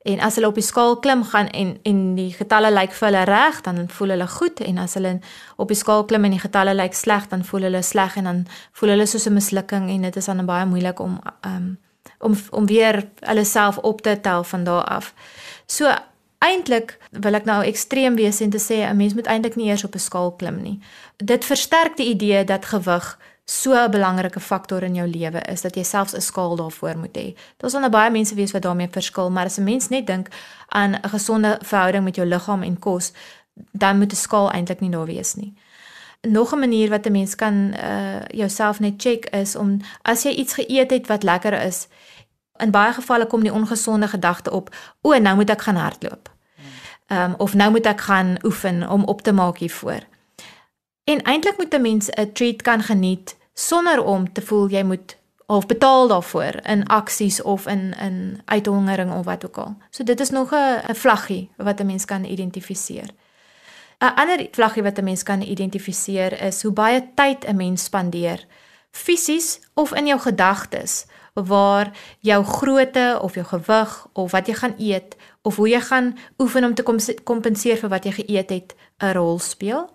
En 0.03 0.19
as 0.19 0.35
hulle 0.35 0.47
op 0.47 0.57
die 0.57 0.65
skaal 0.65 0.95
klim 0.99 1.23
gaan 1.23 1.47
en 1.47 1.75
en 1.83 1.99
die 2.15 2.31
getalle 2.33 2.71
lyk 2.73 2.93
vir 2.97 3.07
hulle 3.07 3.23
reg, 3.29 3.61
dan 3.61 3.89
voel 3.89 4.15
hulle 4.15 4.27
goed 4.27 4.59
en 4.65 4.77
as 4.81 4.93
hulle 4.97 5.19
op 5.61 5.67
die 5.69 5.77
skaal 5.77 6.05
klim 6.09 6.25
en 6.25 6.33
die 6.33 6.41
getalle 6.41 6.73
lyk 6.73 6.97
sleg, 6.97 7.27
dan 7.29 7.45
voel 7.45 7.67
hulle 7.69 7.81
sleg 7.85 8.17
en 8.17 8.29
dan 8.29 8.39
voel 8.79 8.95
hulle 8.95 9.05
soos 9.05 9.27
'n 9.29 9.33
mislukking 9.33 9.89
en 9.89 10.01
dit 10.01 10.15
is 10.15 10.25
dan 10.25 10.45
baie 10.45 10.65
moeilik 10.65 10.99
om 10.99 11.19
um, 11.45 11.77
om 12.19 12.35
om 12.49 12.65
weer 12.65 13.07
hulle 13.19 13.45
self 13.45 13.77
op 13.77 14.01
te 14.01 14.19
tel 14.21 14.43
van 14.43 14.63
daar 14.63 14.83
af. 14.83 15.13
So 15.65 15.93
eintlik 16.37 16.97
wil 17.11 17.33
ek 17.33 17.45
nou 17.45 17.63
ekstreem 17.63 18.15
wees 18.15 18.41
en 18.41 18.49
te 18.49 18.57
sê 18.57 18.81
'n 18.89 18.97
mens 18.97 19.13
moet 19.13 19.27
eintlik 19.27 19.55
nie 19.55 19.67
eers 19.69 19.83
op 19.83 19.93
'n 19.95 19.99
skaal 19.99 20.31
klim 20.31 20.61
nie. 20.61 20.79
Dit 21.17 21.45
versterk 21.45 21.97
die 21.97 22.09
idee 22.09 22.43
dat 22.43 22.65
gewig 22.65 23.17
so 23.45 23.73
'n 23.73 23.91
belangrike 23.91 24.39
faktor 24.39 24.83
in 24.83 24.95
jou 24.95 25.07
lewe 25.07 25.41
is 25.41 25.61
dat 25.61 25.75
jy 25.75 25.83
selfs 25.83 26.13
'n 26.13 26.21
skaal 26.21 26.55
daarvoor 26.55 26.97
moet 26.97 27.17
hê. 27.17 27.37
Daar's 27.57 27.73
dan 27.73 27.91
baie 27.91 28.11
mense 28.11 28.35
wees 28.35 28.51
wat 28.51 28.61
daarmee 28.61 28.87
verskil, 28.91 29.31
maar 29.31 29.45
as 29.45 29.57
'n 29.57 29.63
mens 29.63 29.87
net 29.89 30.07
dink 30.07 30.27
aan 30.67 30.91
'n 30.93 31.09
gesonde 31.09 31.59
verhouding 31.63 32.03
met 32.03 32.15
jou 32.15 32.27
liggaam 32.27 32.63
en 32.63 32.79
kos, 32.79 33.11
dan 33.71 33.97
moet 33.97 34.11
'n 34.11 34.15
skaal 34.15 34.51
eintlik 34.51 34.79
nie 34.79 34.91
daar 34.91 35.05
wees 35.05 35.35
nie. 35.35 35.53
Nog 36.21 36.53
'n 36.53 36.59
manier 36.59 36.89
wat 36.89 37.05
'n 37.05 37.11
mens 37.11 37.35
kan 37.35 37.73
uh 37.73 38.21
jouself 38.27 38.79
net 38.79 38.93
check 38.97 39.25
is 39.25 39.55
om 39.55 39.79
as 40.01 40.23
jy 40.23 40.29
iets 40.31 40.53
geëet 40.53 40.91
het 40.91 41.07
wat 41.07 41.23
lekker 41.23 41.53
is, 41.53 41.87
in 42.57 42.71
baie 42.71 42.93
gevalle 42.93 43.27
kom 43.27 43.41
die 43.41 43.53
ongesonde 43.53 44.07
gedagte 44.07 44.51
op, 44.51 44.75
o, 45.01 45.17
nou 45.17 45.35
moet 45.35 45.49
ek 45.49 45.61
gaan 45.61 45.75
hardloop. 45.75 46.29
Ehm 47.07 47.31
um, 47.31 47.33
of 47.37 47.53
nou 47.53 47.71
moet 47.71 47.85
ek 47.85 48.01
gaan 48.01 48.37
oefen 48.43 48.89
om 48.89 49.03
op 49.03 49.21
te 49.21 49.31
maak 49.31 49.57
hiervoor. 49.57 49.99
En 51.11 51.21
eintlik 51.21 51.57
moet 51.57 51.73
'n 51.73 51.81
mens 51.81 52.09
'n 52.09 52.31
treat 52.33 52.61
kan 52.61 52.81
geniet 52.83 53.37
sonder 53.53 54.03
om 54.03 54.33
te 54.33 54.41
voel 54.41 54.69
jy 54.69 54.83
moet 54.83 55.17
of 55.45 55.65
betaal 55.65 56.07
daarvoor 56.07 56.59
in 56.63 56.87
aksies 56.87 57.41
of 57.41 57.67
in 57.67 57.93
in 57.99 58.41
uithongering 58.45 59.13
of 59.13 59.25
wat 59.25 59.45
ook 59.45 59.57
al. 59.57 59.75
So 59.89 60.03
dit 60.03 60.19
is 60.19 60.29
nog 60.29 60.51
'n 60.53 60.95
vlaggie 60.95 61.49
wat 61.57 61.79
'n 61.79 61.85
mens 61.85 62.05
kan 62.05 62.23
identifiseer. 62.23 63.09
'n 63.99 64.13
Ander 64.15 64.47
vlaggie 64.51 64.83
wat 64.83 64.97
'n 64.97 65.03
mens 65.03 65.23
kan 65.23 65.41
identifiseer 65.41 66.41
is 66.41 66.61
hoe 66.63 66.71
baie 66.71 67.09
tyd 67.15 67.47
'n 67.47 67.55
mens 67.55 67.83
spandeer 67.83 68.45
fisies 68.91 69.59
of 69.73 69.93
in 69.93 70.07
jou 70.07 70.19
gedagtes 70.19 71.05
waar 71.33 71.91
jou 72.19 72.43
grootte 72.43 73.19
of 73.21 73.33
jou 73.33 73.45
gewig 73.45 74.07
of 74.13 74.31
wat 74.31 74.47
jy 74.47 74.53
gaan 74.53 74.75
eet 74.77 75.15
of 75.41 75.55
hoe 75.55 75.69
jy 75.69 75.81
gaan 75.81 76.17
oefen 76.37 76.63
om 76.63 76.73
te 76.73 76.83
kompenseer 77.23 77.77
vir 77.77 77.89
wat 77.89 78.03
jy 78.03 78.11
geëet 78.11 78.49
het 78.49 78.75
'n 78.97 79.11
rol 79.11 79.39
speel. 79.39 79.89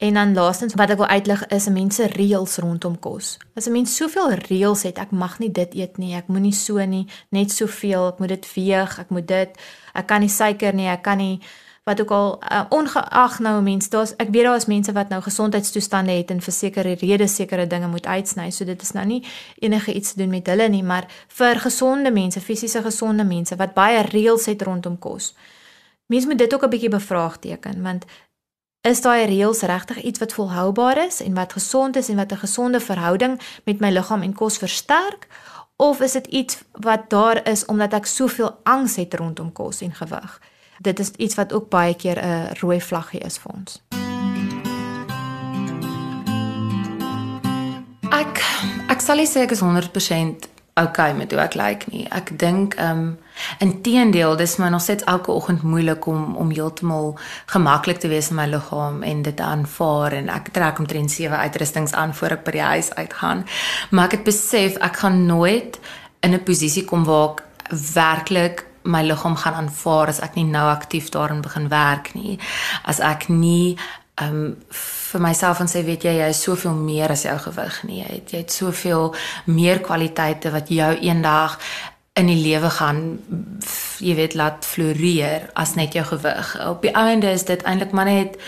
En 0.00 0.14
dan 0.14 0.34
laastens 0.34 0.74
wat 0.74 0.90
ek 0.90 0.96
wil 0.96 1.06
uitlig 1.12 1.42
is 1.52 1.66
mense 1.68 2.06
reëls 2.14 2.56
rondom 2.64 2.94
kos. 2.98 3.36
As 3.54 3.66
'n 3.68 3.72
mens 3.72 3.96
soveel 3.96 4.30
reëls 4.32 4.82
het, 4.82 4.98
ek 4.98 5.10
mag 5.10 5.38
nie 5.38 5.52
dit 5.52 5.74
eet 5.74 5.98
nie, 5.98 6.14
ek 6.14 6.26
moenie 6.26 6.54
so 6.56 6.84
nie, 6.84 7.06
net 7.28 7.52
soveel, 7.52 8.08
ek 8.08 8.18
moet 8.18 8.28
dit 8.28 8.54
weeg, 8.54 8.98
ek 8.98 9.10
moet 9.10 9.28
dit, 9.28 9.50
ek 9.92 10.06
kan 10.06 10.20
nie 10.20 10.28
suiker 10.28 10.74
nie, 10.74 10.88
ek 10.88 11.02
kan 11.02 11.18
nie 11.18 11.40
wat 11.84 12.00
ook 12.00 12.10
al 12.10 12.42
uh, 12.52 12.64
ongeag 12.68 13.38
nou 13.38 13.58
'n 13.58 13.62
mens, 13.64 13.88
daar's 13.88 14.14
ek 14.16 14.28
weet 14.30 14.44
daar 14.44 14.56
is 14.56 14.66
mense 14.66 14.92
wat 14.92 15.08
nou 15.08 15.22
gesondheidstoestande 15.22 16.12
het 16.12 16.30
en 16.30 16.40
vir 16.40 16.52
sekere 16.52 16.94
redes 16.94 17.34
sekere 17.34 17.66
dinge 17.66 17.88
moet 17.88 18.06
uitsny. 18.06 18.50
So 18.50 18.64
dit 18.64 18.82
is 18.82 18.92
nou 18.92 19.06
nie 19.06 19.26
enige 19.58 19.92
iets 19.92 20.12
te 20.12 20.18
doen 20.18 20.30
met 20.30 20.46
hulle 20.46 20.68
nie, 20.68 20.82
maar 20.82 21.06
vir 21.28 21.60
gesonde 21.60 22.10
mense, 22.10 22.40
fisiese 22.40 22.82
gesonde 22.82 23.24
mense 23.24 23.56
wat 23.56 23.74
baie 23.74 24.02
reëls 24.02 24.46
het 24.46 24.62
rondom 24.62 24.98
kos. 24.98 25.34
Mense 26.06 26.26
moet 26.26 26.38
dit 26.38 26.54
ook 26.54 26.64
'n 26.64 26.70
bietjie 26.70 26.90
bevraagteken 26.90 27.82
want 27.82 28.04
Is 28.80 29.02
daai 29.04 29.26
reëls 29.28 29.60
regtig 29.68 29.98
iets 30.08 30.18
wat 30.18 30.32
volhoubaar 30.32 30.96
is 31.06 31.18
en 31.20 31.34
wat 31.34 31.52
gesond 31.52 31.96
is 31.96 32.08
en 32.08 32.16
wat 32.16 32.32
'n 32.32 32.36
gesonde 32.36 32.80
verhouding 32.80 33.40
met 33.64 33.80
my 33.80 33.90
liggaam 33.90 34.22
en 34.22 34.32
kos 34.32 34.56
versterk 34.56 35.26
of 35.76 36.00
is 36.00 36.12
dit 36.12 36.26
iets 36.26 36.58
wat 36.72 37.10
daar 37.10 37.48
is 37.48 37.64
omdat 37.64 37.92
ek 37.92 38.06
soveel 38.06 38.58
angs 38.62 38.96
het 38.96 39.14
rondom 39.14 39.52
kos 39.52 39.80
en 39.80 39.94
gewig? 39.94 40.40
Dit 40.78 40.98
is 40.98 41.10
iets 41.10 41.34
wat 41.34 41.52
ook 41.52 41.68
baie 41.68 41.94
keer 41.94 42.24
'n 42.24 42.56
rooi 42.60 42.80
vlaggie 42.80 43.20
is 43.20 43.38
vir 43.38 43.52
ons. 43.52 43.82
Ek 48.10 48.44
ek 48.88 49.00
sal 49.00 49.16
nie 49.16 49.28
sê 49.28 49.40
ek 49.40 49.50
is 49.50 49.60
100% 49.60 50.48
okay 50.74 51.12
met 51.14 51.32
hoe 51.32 51.40
ek 51.40 51.54
lyk 51.54 51.86
nie. 51.90 52.04
Ek 52.10 52.32
dink 52.38 52.74
ehm 52.78 52.98
um, 52.98 53.18
inteendeel 53.64 54.36
dis 54.36 54.56
my 54.60 54.68
nog 54.68 54.82
steeds 54.84 55.04
elke 55.08 55.32
oggend 55.32 55.62
moeilik 55.62 56.06
om 56.06 56.36
om 56.36 56.50
heeltemal 56.50 57.18
gemaklik 57.46 57.98
te 57.98 58.08
wees 58.08 58.30
in 58.30 58.36
my 58.36 58.46
liggaam 58.46 59.02
en 59.02 59.22
dit 59.22 59.36
te 59.36 59.42
aanvaar 59.42 60.12
en 60.12 60.28
ek 60.28 60.52
trek 60.52 60.78
omtrent 60.78 61.10
sewe 61.10 61.36
uitrustings 61.36 61.92
aan 61.92 62.14
voor 62.14 62.36
ek 62.38 62.44
by 62.44 62.56
die 62.58 62.66
huis 62.72 62.94
uitgaan. 62.94 63.46
Maar 63.90 64.04
ek 64.10 64.18
het 64.18 64.24
besef 64.24 64.76
ek 64.76 64.96
gaan 64.96 65.26
nooit 65.26 65.80
in 66.20 66.34
'n 66.34 66.44
posisie 66.44 66.84
kom 66.84 67.04
waar 67.04 67.30
ek 67.30 67.44
werklik 67.94 68.66
my 68.82 69.02
liggaam 69.02 69.36
gaan 69.36 69.54
aanvaar 69.54 70.08
as 70.08 70.20
ek 70.20 70.34
nie 70.34 70.44
nou 70.44 70.68
aktief 70.70 71.10
daarin 71.10 71.40
begin 71.40 71.68
werk 71.68 72.14
nie. 72.14 72.38
As 72.84 73.00
ek 73.00 73.28
nie 73.28 73.78
um, 74.22 74.56
vir 75.12 75.20
myself 75.20 75.60
en 75.60 75.70
sê 75.70 75.84
weet 75.86 76.04
jy 76.04 76.16
jy 76.18 76.28
is 76.32 76.42
soveel 76.42 76.74
meer 76.74 77.10
as 77.10 77.24
jou 77.26 77.36
gewig 77.46 77.82
nie. 77.88 78.00
Jy 78.02 78.10
het 78.10 78.34
jy 78.34 78.42
het 78.44 78.52
soveel 78.52 79.14
meer 79.46 79.80
kwaliteite 79.84 80.52
wat 80.54 80.70
jou 80.70 80.92
eendag 81.00 81.58
in 82.18 82.26
die 82.26 82.40
lewe 82.42 82.70
gaan 82.70 83.00
jy 84.02 84.16
weet 84.18 84.34
laat 84.34 84.66
floreer 84.66 85.48
as 85.54 85.76
net 85.78 85.94
jou 85.94 86.04
gewig. 86.04 86.56
Op 86.66 86.82
die 86.82 86.94
einde 86.94 87.32
is 87.32 87.46
dit 87.48 87.62
eintlik 87.62 87.92
maar 87.96 88.10
net 88.10 88.38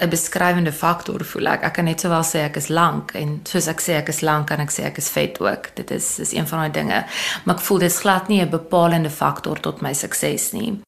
'n 0.00 0.08
beskrywende 0.08 0.72
faktor 0.72 1.24
voel 1.24 1.46
ek. 1.46 1.62
Ek 1.62 1.72
kan 1.72 1.84
net 1.84 2.00
sowel 2.00 2.24
sê 2.24 2.46
ek 2.48 2.56
is 2.56 2.68
lank 2.68 3.12
en 3.14 3.40
soos 3.44 3.68
ek 3.68 3.80
sê 3.80 3.98
ek 4.00 4.08
is 4.08 4.22
lank 4.24 4.46
kan 4.48 4.60
ek 4.60 4.72
sê 4.72 4.86
ek 4.88 4.98
is 4.98 5.10
vet 5.12 5.40
ook. 5.40 5.74
Dit 5.74 5.90
is 5.90 6.18
is 6.18 6.32
een 6.32 6.48
van 6.48 6.58
daai 6.58 6.72
dinge. 6.72 7.04
Maar 7.44 7.54
ek 7.54 7.60
voel 7.60 7.78
dit 7.78 7.90
is 7.90 8.00
glad 8.00 8.28
nie 8.28 8.40
'n 8.40 8.50
bepalende 8.50 9.10
faktor 9.10 9.60
tot 9.60 9.82
my 9.82 9.92
sukses 9.92 10.52
nie. 10.52 10.80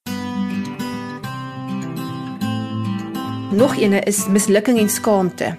Nog 3.52 3.76
eene 3.76 4.00
is 4.00 4.26
mislukking 4.26 4.78
en 4.78 4.88
skaamte. 4.88 5.56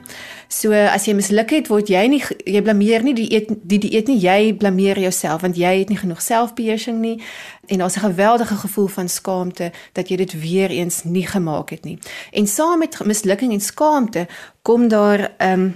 So 0.48 0.74
as 0.74 1.06
jy 1.06 1.14
misluk 1.14 1.52
het, 1.54 1.68
word 1.70 1.92
jy 1.94 2.02
nie 2.10 2.22
jy 2.50 2.62
blameer 2.66 3.06
nie 3.06 3.14
die 3.14 3.28
eet 3.36 3.52
die 3.70 3.78
dieet 3.84 4.10
nie, 4.10 4.18
jy 4.18 4.54
blameer 4.58 4.98
jouself 5.02 5.44
want 5.46 5.60
jy 5.62 5.76
het 5.84 5.94
nie 5.94 6.00
genoeg 6.00 6.22
selfbeheersing 6.26 6.98
nie 7.04 7.20
en 7.70 7.84
daar's 7.84 7.98
'n 7.98 8.10
geweldige 8.10 8.56
gevoel 8.56 8.88
van 8.88 9.10
skaamte 9.10 9.72
dat 9.94 10.10
jy 10.10 10.18
dit 10.18 10.34
weer 10.42 10.70
eens 10.70 11.04
nie 11.04 11.28
gemaak 11.28 11.70
het 11.70 11.86
nie. 11.86 12.00
En 12.32 12.48
saam 12.48 12.80
met 12.80 12.98
mislukking 13.06 13.54
en 13.54 13.62
skaamte 13.62 14.28
kom 14.62 14.88
daar 14.88 15.32
ehm 15.38 15.60
um, 15.60 15.74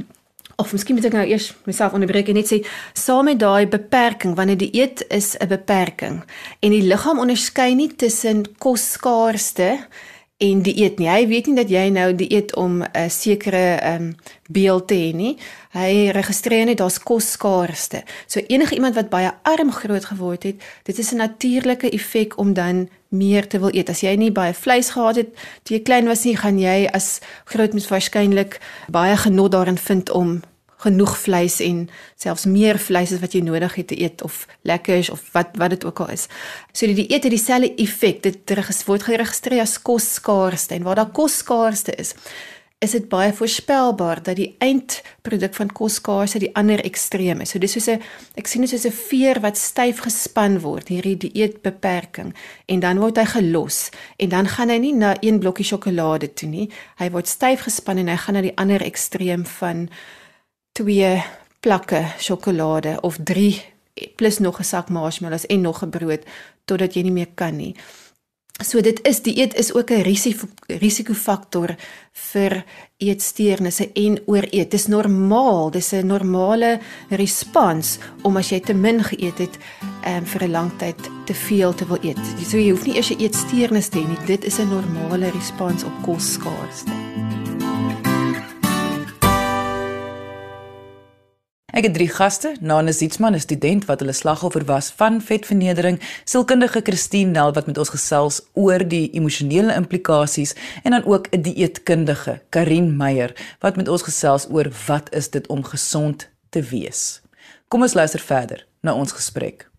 of 0.55 0.71
miskien 0.71 0.95
moet 0.95 1.05
ek 1.05 1.13
nou 1.13 1.25
eers 1.25 1.53
myself 1.65 1.93
onderbreek 1.93 2.27
en 2.27 2.33
net 2.33 2.49
sê 2.49 2.65
saam 2.93 3.25
met 3.25 3.39
daai 3.39 3.67
beperking 3.67 4.35
wanneer 4.35 4.57
die 4.57 4.73
eet 4.73 5.05
is 5.09 5.37
'n 5.37 5.47
beperking 5.47 6.23
en 6.59 6.71
die 6.71 6.81
liggaam 6.81 7.19
onderskei 7.19 7.75
nie 7.75 7.95
tussen 7.95 8.57
kosskaarste 8.57 9.77
en 10.37 10.61
dieet 10.61 10.99
nie. 11.01 11.07
Hy 11.09 11.25
weet 11.27 11.47
nie 11.49 11.55
dat 11.57 11.71
jy 11.73 11.87
nou 11.89 12.11
dieet 12.15 12.53
om 12.55 12.83
'n 12.83 13.09
sekere 13.09 13.79
ehm 13.81 14.01
um, 14.01 14.15
beeld 14.49 14.87
te 14.87 14.95
hê 14.95 15.13
nie. 15.13 15.37
Hy 15.71 16.09
registreer 16.13 16.65
net 16.65 16.77
daar's 16.77 16.99
kosskaarste. 16.99 18.03
So 18.27 18.39
enige 18.47 18.75
iemand 18.75 18.95
wat 18.95 19.09
baie 19.09 19.31
arm 19.41 19.71
groot 19.71 20.05
geword 20.05 20.43
het, 20.43 20.55
dit 20.83 20.97
is 20.97 21.11
'n 21.11 21.17
natuurlike 21.17 21.89
effek 21.89 22.37
om 22.37 22.53
dan 22.53 22.89
meer 23.09 23.47
te 23.47 23.59
wil 23.59 23.73
eet. 23.73 23.89
As 23.89 24.01
jy 24.01 24.15
nie 24.15 24.31
baie 24.31 24.53
vleis 24.53 24.89
gehad 24.89 25.15
het 25.15 25.29
toe 25.63 25.77
jy 25.77 25.83
klein 25.83 26.05
was 26.05 26.23
nie, 26.23 26.37
gaan 26.37 26.59
jy 26.59 26.87
as 26.91 27.19
groot 27.45 27.73
mens 27.73 27.87
waarskynlik 27.87 28.59
baie 28.89 29.17
genot 29.17 29.51
daarin 29.51 29.77
vind 29.77 30.09
om 30.09 30.41
genoeg 30.77 31.15
vleis 31.17 31.59
en 31.65 31.85
selfs 32.15 32.45
meer 32.45 32.77
vleis 32.77 33.13
as 33.13 33.21
wat 33.23 33.33
jy 33.33 33.41
nodig 33.45 33.77
het 33.79 33.87
te 33.87 33.97
eet 33.99 34.21
of 34.25 34.45
lekkers 34.61 35.09
of 35.09 35.23
wat 35.33 35.55
wat 35.57 35.73
dit 35.73 35.85
ook 35.85 35.99
al 36.05 36.13
is. 36.13 36.27
So 36.71 36.85
die 36.85 36.95
dieet 37.03 37.23
het 37.23 37.33
dieselfde 37.33 37.73
effek. 37.75 38.21
Dit 38.23 38.57
word 38.85 39.07
geregistreer 39.07 39.61
as 39.61 39.81
kosskaarste 39.81 40.75
en 40.75 40.85
waar 40.85 41.01
daar 41.01 41.13
kosskaarste 41.13 41.95
is, 41.97 42.13
is 42.77 42.93
dit 42.93 43.07
baie 43.09 43.31
voorspelbaar 43.33 44.19
dat 44.21 44.37
die 44.37 44.51
eindproduk 44.61 45.55
van 45.57 45.71
kosskaarste 45.73 46.43
die 46.43 46.51
ander 46.55 46.83
ekstreem 46.85 47.41
is. 47.41 47.49
So 47.49 47.59
dis 47.59 47.73
soos 47.73 47.87
'n 47.89 48.01
ek 48.37 48.47
sien 48.47 48.61
dit 48.61 48.69
soos 48.69 48.85
'n 48.85 48.91
veer 48.91 49.41
wat 49.41 49.57
styf 49.57 49.99
gespan 50.05 50.59
word, 50.59 50.87
hierdie 50.89 51.17
dieetbeperking 51.17 52.35
en 52.67 52.79
dan 52.79 52.99
word 52.99 53.17
hy 53.17 53.25
gelos 53.25 53.89
en 54.19 54.29
dan 54.29 54.47
gaan 54.47 54.69
hy 54.69 54.77
nie 54.77 54.93
na 54.93 55.15
een 55.21 55.39
blokkie 55.39 55.65
sjokolade 55.65 56.33
toe 56.33 56.49
nie. 56.49 56.69
Hy 56.97 57.09
word 57.09 57.27
styf 57.27 57.61
gespan 57.61 57.97
en 57.97 58.07
hy 58.07 58.17
gaan 58.17 58.35
na 58.35 58.41
die 58.41 58.57
ander 58.57 58.81
ekstreem 58.81 59.45
van 59.45 59.89
twee 60.77 61.23
plakke 61.59 62.03
sjokolade 62.21 62.97
of 63.01 63.17
3 63.23 63.61
plus 64.15 64.37
nog 64.37 64.59
'n 64.59 64.63
sak 64.63 64.89
marshmallows 64.89 65.45
en 65.45 65.61
nog 65.61 65.83
'n 65.83 65.89
brood 65.89 66.23
totdat 66.65 66.93
jy 66.93 67.01
nie 67.01 67.11
meer 67.11 67.31
kan 67.35 67.55
nie. 67.55 67.75
So 68.63 68.81
dit 68.81 68.99
is 69.05 69.21
die 69.21 69.37
eet 69.37 69.53
is 69.53 69.73
ook 69.73 69.89
'n 69.91 70.01
risiko 70.01 70.47
risikofaktor 70.67 71.75
vir 72.11 72.63
eetsteurnisse 72.97 73.91
en 73.93 74.19
ooreet. 74.25 74.71
Dis 74.71 74.87
normaal, 74.87 75.71
dis 75.71 75.91
'n 75.91 76.05
normale 76.05 76.79
respons 77.09 77.97
om 78.21 78.37
as 78.37 78.49
jy 78.49 78.59
te 78.59 78.73
min 78.73 79.03
geëet 79.03 79.37
het, 79.37 79.57
um, 80.07 80.25
vir 80.25 80.43
'n 80.43 80.51
lang 80.51 80.71
tyd 80.77 81.09
te 81.25 81.33
veel 81.33 81.73
te 81.73 81.85
wil 81.85 81.99
eet. 82.01 82.19
So 82.47 82.57
jy 82.57 82.69
hoef 82.69 82.85
nie 82.85 82.95
eers 82.95 83.11
'n 83.11 83.19
eetsteurnis 83.19 83.89
te 83.89 83.99
hê 83.99 84.07
nie. 84.07 84.25
Dit 84.25 84.43
is 84.43 84.59
'n 84.59 84.69
normale 84.69 85.29
respons 85.29 85.83
op 85.83 85.93
kosskaarste. 86.03 87.16
Ek 91.77 91.85
het 91.85 91.93
drie 91.93 92.09
gaste, 92.09 92.55
Nana 92.59 92.89
Zietsman, 92.91 93.35
'n 93.35 93.39
student 93.39 93.85
wat 93.85 93.99
hulle 93.99 94.13
slagoffer 94.13 94.65
was 94.65 94.89
van 94.89 95.21
vetvernedering, 95.21 95.99
sielkundige 96.23 96.81
Christine 96.83 97.31
Nel 97.31 97.53
wat 97.53 97.67
met 97.67 97.77
ons 97.77 97.89
gesels 97.89 98.41
oor 98.53 98.87
die 98.87 99.11
emosionele 99.11 99.73
implikasies 99.73 100.55
en 100.83 100.91
dan 100.91 101.05
ook 101.05 101.27
'n 101.29 101.41
dieetkundige, 101.41 102.41
Karin 102.49 102.97
Meyer, 102.97 103.33
wat 103.59 103.75
met 103.75 103.87
ons 103.87 104.01
gesels 104.01 104.47
oor 104.49 104.71
wat 104.87 105.13
is 105.13 105.29
dit 105.29 105.47
om 105.47 105.63
gesond 105.63 106.29
te 106.49 106.61
wees. 106.61 107.21
Kom 107.67 107.81
ons 107.81 107.93
luister 107.93 108.19
verder 108.19 108.65
na 108.81 108.93
ons 108.93 109.11
gesprek. 109.11 109.69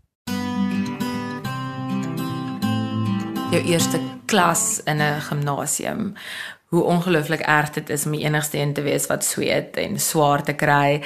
Jou 3.50 3.62
eerste 3.64 4.00
klas 4.24 4.80
in 4.84 5.00
'n 5.00 5.20
gimnasium 5.20 6.14
hoe 6.68 6.82
ongelooflik 6.82 7.40
erg 7.40 7.70
dit 7.70 7.90
is 7.90 8.04
om 8.06 8.12
die 8.12 8.24
enigste 8.24 8.58
een 8.58 8.72
te 8.72 8.82
wees 8.82 9.06
wat 9.06 9.24
sweet 9.24 9.76
en 9.76 9.98
swaar 10.00 10.42
te 10.42 10.52
kry. 10.52 11.02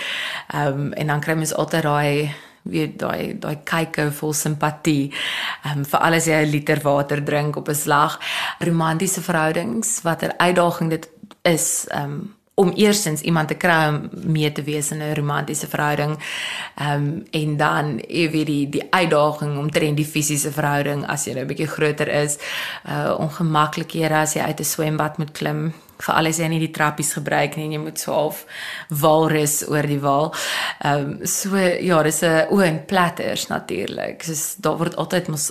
Ehm 0.48 0.66
um, 0.66 0.92
en 0.92 1.06
dan 1.06 1.20
kry 1.20 1.34
mens 1.34 1.54
altyd 1.54 1.82
daai 1.82 2.34
weet 2.62 2.98
daai 2.98 3.38
daai 3.38 3.56
kyke 3.64 4.10
vol 4.12 4.32
simpatie. 4.32 5.12
Ehm 5.64 5.78
um, 5.78 5.84
vir 5.84 6.00
alles 6.00 6.26
jy 6.26 6.42
'n 6.42 6.50
liter 6.50 6.80
water 6.82 7.24
drink 7.24 7.56
op 7.56 7.68
'n 7.68 7.74
slag. 7.74 8.20
Romantiese 8.58 9.22
verhoudings, 9.22 10.02
watter 10.02 10.34
uitdaging 10.36 10.90
dit 10.90 11.10
is. 11.42 11.86
Ehm 11.88 12.04
um, 12.04 12.34
om 12.62 12.72
eersins 12.78 13.24
iemand 13.26 13.48
te 13.48 13.58
kry 13.58 13.88
om 13.88 14.08
mee 14.12 14.52
te 14.52 14.62
wees 14.62 14.90
in 14.94 15.02
'n 15.02 15.14
romantiese 15.14 15.68
verhouding. 15.68 16.18
Ehm 16.78 16.94
um, 16.94 17.24
en 17.30 17.56
dan 17.56 18.00
jy 18.08 18.30
weet 18.30 18.46
die 18.46 18.68
die 18.68 18.86
uitdaging 18.90 19.58
om 19.58 19.70
tren 19.70 19.94
die 19.94 20.06
fisiese 20.14 20.52
verhouding 20.52 21.06
as 21.06 21.26
jy 21.26 21.34
nou 21.34 21.44
'n 21.44 21.52
bietjie 21.52 21.70
groter 21.76 22.08
is, 22.08 22.38
uh 22.88 23.14
ongemaklikhede 23.18 24.14
as 24.14 24.34
jy 24.34 24.42
uit 24.42 24.60
'n 24.60 24.64
swembad 24.64 25.18
moet 25.18 25.32
klim 25.32 25.72
vir 26.02 26.14
alles 26.14 26.38
jy 26.38 26.48
nie 26.48 26.60
die 26.62 26.74
trappies 26.74 27.12
gebruik 27.12 27.56
nie 27.56 27.64
en 27.64 27.72
jy 27.72 27.78
moet 27.78 27.98
so 27.98 28.12
half 28.12 28.46
walrus 29.02 29.62
oor 29.68 29.86
die 29.86 30.00
wal. 30.00 30.34
Ehm 30.84 31.10
um, 31.20 31.26
so 31.26 31.56
ja, 31.56 32.02
dis 32.02 32.22
'n 32.22 32.46
o 32.50 32.60
en 32.60 32.84
platters 32.86 33.48
natuurlik. 33.48 34.22
Soos 34.22 34.56
daar 34.58 34.78
word 34.78 34.96
altyd 34.96 35.28
mos 35.28 35.50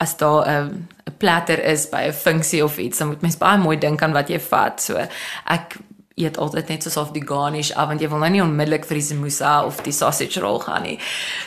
as 0.00 0.16
daar 0.16 0.48
'n 0.48 0.88
'n 1.06 1.16
platter 1.18 1.64
is 1.64 1.88
by 1.88 2.02
'n 2.08 2.12
funksie 2.12 2.64
of 2.64 2.78
iets, 2.78 2.98
dan 2.98 3.08
moet 3.08 3.22
mens 3.22 3.36
baie 3.36 3.58
mooi 3.58 3.78
dink 3.78 4.02
aan 4.02 4.12
wat 4.12 4.28
jy 4.28 4.40
vat. 4.40 4.80
So 4.80 4.96
ek 5.44 5.76
eet 6.20 6.38
altyd 6.38 6.68
net 6.68 6.84
soos 6.86 6.96
of 7.00 7.12
die 7.16 7.24
garnish 7.26 7.72
af 7.72 7.88
want 7.90 8.02
jy 8.02 8.08
wil 8.12 8.22
nou 8.22 8.30
nie 8.30 8.42
onmiddellik 8.44 8.86
vir 8.88 9.00
die 9.00 9.06
samosa 9.06 9.54
of 9.66 9.80
die 9.86 9.94
sausage 9.94 10.40
roll 10.40 10.60
gaan 10.64 10.86
nie. 10.86 10.98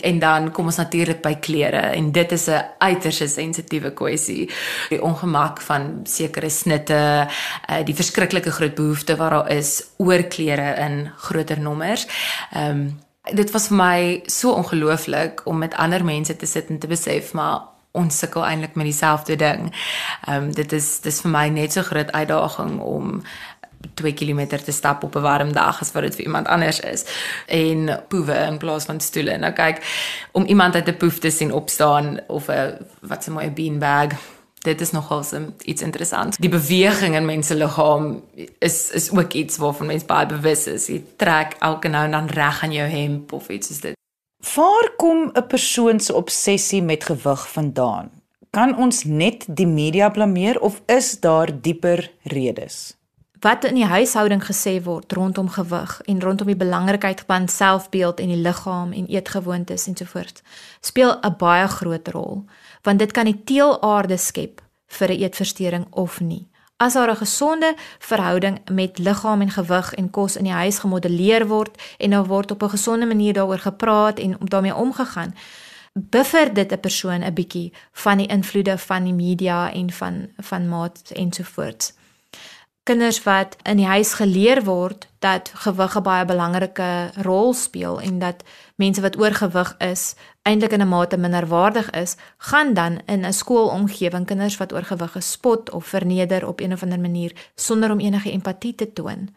En 0.02 0.20
dan 0.20 0.52
kom 0.52 0.72
ons 0.72 0.82
natuurlik 0.82 1.22
by 1.24 1.36
klere 1.44 1.84
en 1.94 2.12
dit 2.12 2.32
is 2.32 2.48
'n 2.50 2.64
uiters 2.80 3.22
sensitiewe 3.34 3.92
kwessie. 3.94 4.50
Die 4.90 5.02
ongemak 5.02 5.62
van 5.62 6.02
sekere 6.04 6.50
snitte, 6.50 7.28
uh, 7.70 7.86
die 7.86 7.96
verskriklike 7.96 8.52
groot 8.52 8.76
behoefte 8.76 9.16
wat 9.16 9.30
daar 9.30 9.52
is 9.52 9.84
oor 9.98 10.24
klere 10.24 10.76
in 10.80 11.12
groter 11.18 11.60
nommers. 11.60 12.08
Ehm 12.54 12.70
um, 12.70 13.00
dit 13.32 13.52
was 13.52 13.68
vir 13.68 13.78
my 13.78 14.22
so 14.26 14.52
ongelooflik 14.52 15.46
om 15.48 15.58
met 15.58 15.76
ander 15.80 16.04
mense 16.06 16.36
te 16.36 16.46
sit 16.46 16.70
en 16.70 16.80
te 16.80 16.88
besef 16.88 17.32
maar 17.34 17.62
ons 17.94 18.20
sukkel 18.20 18.46
eintlik 18.46 18.76
met 18.76 18.90
dieselfde 18.90 19.36
ding. 19.36 19.70
Ehm 20.26 20.44
um, 20.44 20.54
dit 20.54 20.72
is 20.74 21.00
dis 21.02 21.22
vir 21.22 21.32
my 21.32 21.48
net 21.48 21.74
so 21.74 21.82
groot 21.82 22.12
uitdaging 22.12 22.80
om 22.80 23.22
2 23.94 24.14
km 24.14 24.48
te 24.64 24.72
stap 24.72 25.04
op 25.04 25.16
'n 25.16 25.22
warm 25.22 25.54
dag 25.54 25.82
as 25.82 25.92
wat 25.92 26.04
dit 26.04 26.16
vir 26.16 26.26
iemand 26.26 26.48
anders 26.48 26.80
is 26.80 27.06
en 27.48 28.04
poewe 28.08 28.34
in 28.34 28.58
plaas 28.58 28.86
van 28.86 29.00
stoele. 29.00 29.38
Nou 29.38 29.54
kyk, 29.54 29.84
om 30.32 30.46
iemand 30.46 30.76
uit 30.76 30.88
'n 30.88 30.98
poef 30.98 31.20
te 31.20 31.30
sien 31.30 31.54
opstaan 31.54 32.20
of 32.28 32.48
'n 32.48 32.78
wat 33.02 33.24
se 33.24 33.32
mooi 33.32 33.50
beanbag 33.50 34.12
Dit 34.64 34.82
is 34.82 34.92
nogal 34.92 35.24
some 35.24 35.54
iets 35.64 35.82
interessant. 35.82 36.42
Die 36.42 36.50
beweging 36.50 37.16
in 37.16 37.26
mense 37.26 37.56
liggaam 37.56 38.24
is 38.60 38.92
is 38.92 39.12
ook 39.12 39.34
iets 39.34 39.58
waarvan 39.58 39.92
mense 39.92 40.06
baie 40.06 40.26
bewus 40.26 40.68
is. 40.68 40.88
Jy 40.88 41.04
trek 41.16 41.56
elke 41.60 41.92
nou 41.92 42.06
en 42.06 42.12
dan 42.12 42.28
reg 42.32 42.64
aan 42.64 42.72
jou 42.72 42.88
hemp 42.90 43.32
of 43.32 43.50
iets 43.50 43.68
soos 43.68 43.80
dit. 43.80 43.98
Waar 44.56 44.90
kom 44.96 45.32
'n 45.34 45.48
persoon 45.48 46.00
se 46.00 46.16
obsessie 46.16 46.82
met 46.82 47.04
gewig 47.04 47.52
vandaan? 47.52 48.12
Kan 48.50 48.78
ons 48.78 49.04
net 49.04 49.46
die 49.48 49.68
media 49.68 50.10
blameer 50.10 50.60
of 50.60 50.82
is 50.86 51.20
daar 51.20 51.62
dieper 51.62 52.12
redes? 52.24 52.96
Wat 53.44 53.66
in 53.68 53.76
die 53.76 53.86
huishouding 53.86 54.44
gesê 54.46 54.78
word 54.84 55.12
rondom 55.12 55.50
gewig 55.52 56.02
en 56.08 56.22
rondom 56.22 56.48
die 56.48 56.60
belangrikheid 56.60 57.24
van 57.28 57.48
selfbeeld 57.52 58.20
en 58.24 58.32
die 58.32 58.40
liggaam 58.40 58.94
en 58.96 59.10
eetgewoontes 59.12 59.88
ensovoorts 59.92 60.44
speel 60.80 61.20
'n 61.20 61.36
baie 61.38 61.68
groot 61.68 62.08
rol 62.08 62.46
want 62.84 63.00
dit 63.00 63.12
kan 63.12 63.26
die 63.26 63.44
teelaarde 63.44 64.18
skep 64.18 64.62
vir 64.88 65.10
'n 65.12 65.22
eetversteuring 65.22 65.86
of 65.90 66.20
nie. 66.20 66.48
As 66.78 66.94
daar 66.94 67.12
'n 67.12 67.16
gesonde 67.16 67.76
verhouding 68.00 68.60
met 68.72 68.98
liggaam 68.98 69.42
en 69.42 69.50
gewig 69.50 69.94
en 69.94 70.10
kos 70.10 70.36
in 70.36 70.44
die 70.44 70.60
huis 70.62 70.80
gemodelleer 70.80 71.48
word 71.48 71.82
en 71.98 72.10
daar 72.10 72.26
word 72.26 72.52
op 72.52 72.64
'n 72.64 72.70
gesonde 72.70 73.06
manier 73.06 73.34
daaroor 73.34 73.60
gepraat 73.60 74.20
en 74.20 74.40
om 74.40 74.50
daarmee 74.50 74.76
omgegaan, 74.76 75.36
buffer 75.94 76.54
dit 76.54 76.72
'n 76.72 76.80
persoon 76.80 77.24
'n 77.24 77.34
bietjie 77.34 77.74
van 77.92 78.18
die 78.18 78.28
invloede 78.28 78.78
van 78.78 79.04
die 79.04 79.14
media 79.14 79.72
en 79.72 79.92
van 79.92 80.30
van 80.38 80.70
maat 80.70 81.12
ensovoorts 81.14 81.94
kinders 82.84 83.24
wat 83.24 83.56
in 83.64 83.78
die 83.80 83.88
huis 83.88 84.14
geleer 84.14 84.64
word 84.64 85.08
dat 85.20 85.52
gewig 85.66 85.96
'n 85.96 86.04
baie 86.04 86.26
belangrike 86.26 87.12
rol 87.24 87.54
speel 87.54 88.02
en 88.02 88.20
dat 88.20 88.44
mense 88.76 89.02
wat 89.02 89.18
oorgewig 89.18 89.76
is 89.78 90.16
eintlik 90.44 90.72
in 90.72 90.82
'n 90.82 90.88
mate 90.88 91.18
minderwaardig 91.18 91.90
is, 91.90 92.16
gaan 92.38 92.74
dan 92.74 93.00
in 93.06 93.26
'n 93.26 93.34
skoolomgewing 93.34 94.26
kinders 94.26 94.58
wat 94.58 94.74
oorgewig 94.74 95.16
is 95.16 95.32
spot 95.32 95.70
of 95.70 95.86
verneder 95.86 96.48
op 96.48 96.60
een 96.60 96.74
of 96.74 96.84
ander 96.84 97.00
manier 97.00 97.32
sonder 97.56 97.92
om 97.92 98.00
enige 98.00 98.32
empatie 98.32 98.76
te 98.76 98.94
toon. 98.94 99.30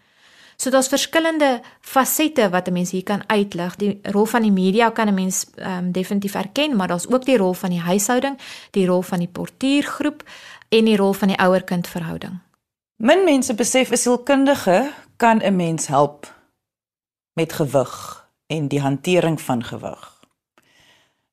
So 0.56 0.70
daar's 0.70 0.88
verskillende 0.88 1.60
fasette 1.80 2.50
wat 2.50 2.66
'n 2.68 2.72
mens 2.72 2.90
hier 2.90 3.02
kan 3.02 3.22
uitlig. 3.26 3.76
Die 3.76 3.98
rol 4.02 4.24
van 4.24 4.42
die 4.42 4.52
media 4.52 4.90
kan 4.90 5.08
'n 5.08 5.14
mens 5.14 5.46
um, 5.56 5.92
definitief 5.92 6.34
erken, 6.34 6.76
maar 6.76 6.88
daar's 6.88 7.08
ook 7.08 7.24
die 7.24 7.36
rol 7.36 7.52
van 7.52 7.70
die 7.70 7.80
huishouding, 7.80 8.38
die 8.70 8.86
rol 8.86 9.02
van 9.02 9.18
die 9.18 9.28
portuïergroep 9.28 10.22
en 10.68 10.84
die 10.84 10.96
rol 10.96 11.12
van 11.12 11.28
die 11.28 11.38
ouer-kind 11.38 11.86
verhouding. 11.86 12.45
Min 12.96 13.24
mense 13.24 13.54
besef 13.54 13.90
'n 13.90 13.96
sielkundige 13.96 14.92
kan 15.16 15.38
'n 15.42 15.56
mens 15.56 15.86
help 15.86 16.34
met 17.32 17.52
gewig 17.52 18.26
en 18.46 18.68
die 18.68 18.80
hantering 18.80 19.40
van 19.40 19.64
gewig. 19.64 20.20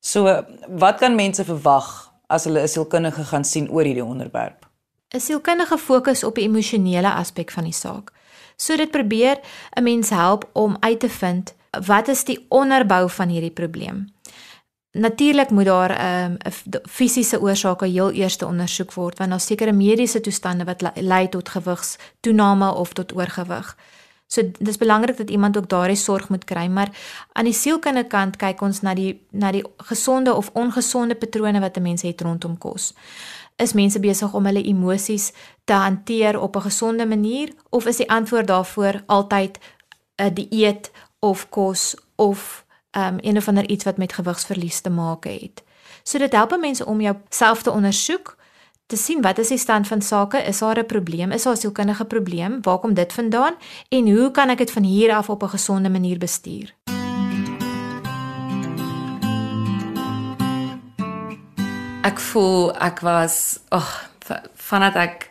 So, 0.00 0.44
wat 0.68 0.98
kan 0.98 1.14
mense 1.14 1.44
verwag 1.44 2.12
as 2.26 2.44
hulle 2.44 2.60
'n 2.60 2.68
sielkundige 2.68 3.24
gaan 3.24 3.44
sien 3.44 3.70
oor 3.70 3.82
hierdie 3.82 4.04
onderwerp? 4.04 4.68
'n 5.08 5.20
Sielkundige 5.20 5.78
fokus 5.78 6.24
op 6.24 6.34
die 6.34 6.44
emosionele 6.44 7.12
aspek 7.12 7.50
van 7.50 7.64
die 7.64 7.72
saak. 7.72 8.12
So 8.56 8.76
dit 8.76 8.90
probeer 8.90 9.40
'n 9.76 9.82
mens 9.82 10.10
help 10.10 10.50
om 10.52 10.76
uit 10.80 11.00
te 11.00 11.08
vind 11.08 11.54
wat 11.86 12.08
is 12.08 12.24
die 12.24 12.46
onderbou 12.48 13.10
van 13.10 13.28
hierdie 13.28 13.50
probleem. 13.50 14.13
Natuurlik 14.94 15.50
moet 15.50 15.64
daar 15.64 15.90
'n 15.90 16.38
um, 16.44 16.82
fisiese 16.88 17.40
oorsake 17.40 17.86
heel 17.86 18.12
eers 18.12 18.36
ondersoek 18.36 18.92
word 18.92 19.18
want 19.18 19.30
daar 19.30 19.40
sekere 19.40 19.72
mediese 19.72 20.20
toestande 20.20 20.64
wat 20.64 20.82
lei 20.94 21.28
tot 21.28 21.48
gewigstoename 21.48 22.74
of 22.74 22.92
tot 22.92 23.14
oorgewig. 23.14 23.76
So 24.26 24.42
dis 24.58 24.76
belangrik 24.76 25.16
dat 25.16 25.30
iemand 25.30 25.56
ook 25.56 25.68
daardie 25.68 25.96
sorg 25.96 26.28
moet 26.28 26.44
kry, 26.44 26.66
maar 26.66 26.88
aan 27.32 27.44
die 27.44 27.52
sielkundige 27.52 28.06
kant 28.06 28.36
kyk 28.36 28.60
ons 28.60 28.80
na 28.80 28.94
die 28.94 29.20
na 29.30 29.52
die 29.52 29.64
gesonde 29.76 30.34
of 30.34 30.50
ongesonde 30.52 31.14
patrone 31.14 31.60
wat 31.60 31.76
'n 31.76 31.82
mens 31.82 32.02
het 32.02 32.20
rondom 32.20 32.58
kos. 32.58 32.94
Is 33.56 33.72
mense 33.72 34.00
besig 34.00 34.34
om 34.34 34.46
hulle 34.46 34.62
emosies 34.62 35.32
te 35.64 35.72
hanteer 35.72 36.40
op 36.40 36.56
'n 36.56 36.60
gesonde 36.60 37.06
manier 37.06 37.52
of 37.70 37.86
is 37.86 37.96
die 37.96 38.10
antwoord 38.10 38.46
daarvoor 38.46 39.02
altyd 39.06 39.58
'n 40.16 40.34
dieet 40.34 40.90
of 41.18 41.48
kos 41.48 41.96
of 42.16 42.63
um 42.96 43.18
een 43.20 43.36
of 43.36 43.48
ander 43.48 43.68
iets 43.68 43.84
wat 43.84 43.96
met 43.96 44.12
gewigsverlies 44.12 44.80
te 44.80 44.90
maak 44.90 45.24
het. 45.24 45.62
So 46.02 46.18
dit 46.18 46.32
help 46.32 46.56
mense 46.60 46.86
om 46.86 47.00
jouself 47.00 47.62
te 47.62 47.70
ondersoek, 47.70 48.36
te 48.86 48.96
sien 48.96 49.22
wat 49.22 49.38
is 49.38 49.48
die 49.48 49.58
stand 49.58 49.86
van 49.86 50.02
sake, 50.02 50.38
is 50.38 50.58
daar 50.58 50.78
'n 50.78 50.86
probleem, 50.86 51.30
is 51.32 51.42
daar 51.42 51.54
'n 51.54 51.56
sielkundige 51.56 52.04
probleem, 52.04 52.62
waar 52.62 52.78
kom 52.78 52.94
dit 52.94 53.12
vandaan 53.12 53.54
en 53.88 54.16
hoe 54.16 54.30
kan 54.30 54.48
ek 54.48 54.58
dit 54.58 54.70
van 54.70 54.82
hier 54.82 55.14
af 55.14 55.28
op 55.28 55.42
'n 55.42 55.48
gesonde 55.48 55.90
manier 55.90 56.18
bestuur? 56.18 56.74
Ek 62.02 62.20
voel 62.20 62.76
ek 62.76 63.00
was 63.00 63.58
ag 63.68 64.10
oh, 64.28 64.36
vanat 64.54 64.94
ek 64.94 65.28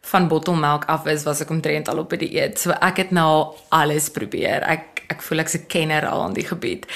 van 0.00 0.28
bottelmelk 0.28 0.84
af 0.84 1.06
is 1.06 1.24
was 1.26 1.40
ek 1.40 1.50
omtrent 1.50 1.88
al 1.88 1.98
op 1.98 2.10
die 2.14 2.18
dieet. 2.18 2.58
So 2.60 2.70
ek 2.70 2.96
het 2.96 3.10
nou 3.10 3.54
alles 3.74 4.08
probeer. 4.10 4.62
Ek 4.62 4.95
ek 5.08 5.22
voel 5.22 5.38
ek's 5.38 5.56
'n 5.56 5.66
kenner 5.66 6.06
al 6.06 6.22
aan 6.22 6.34
die 6.34 6.46
gebied. 6.46 6.86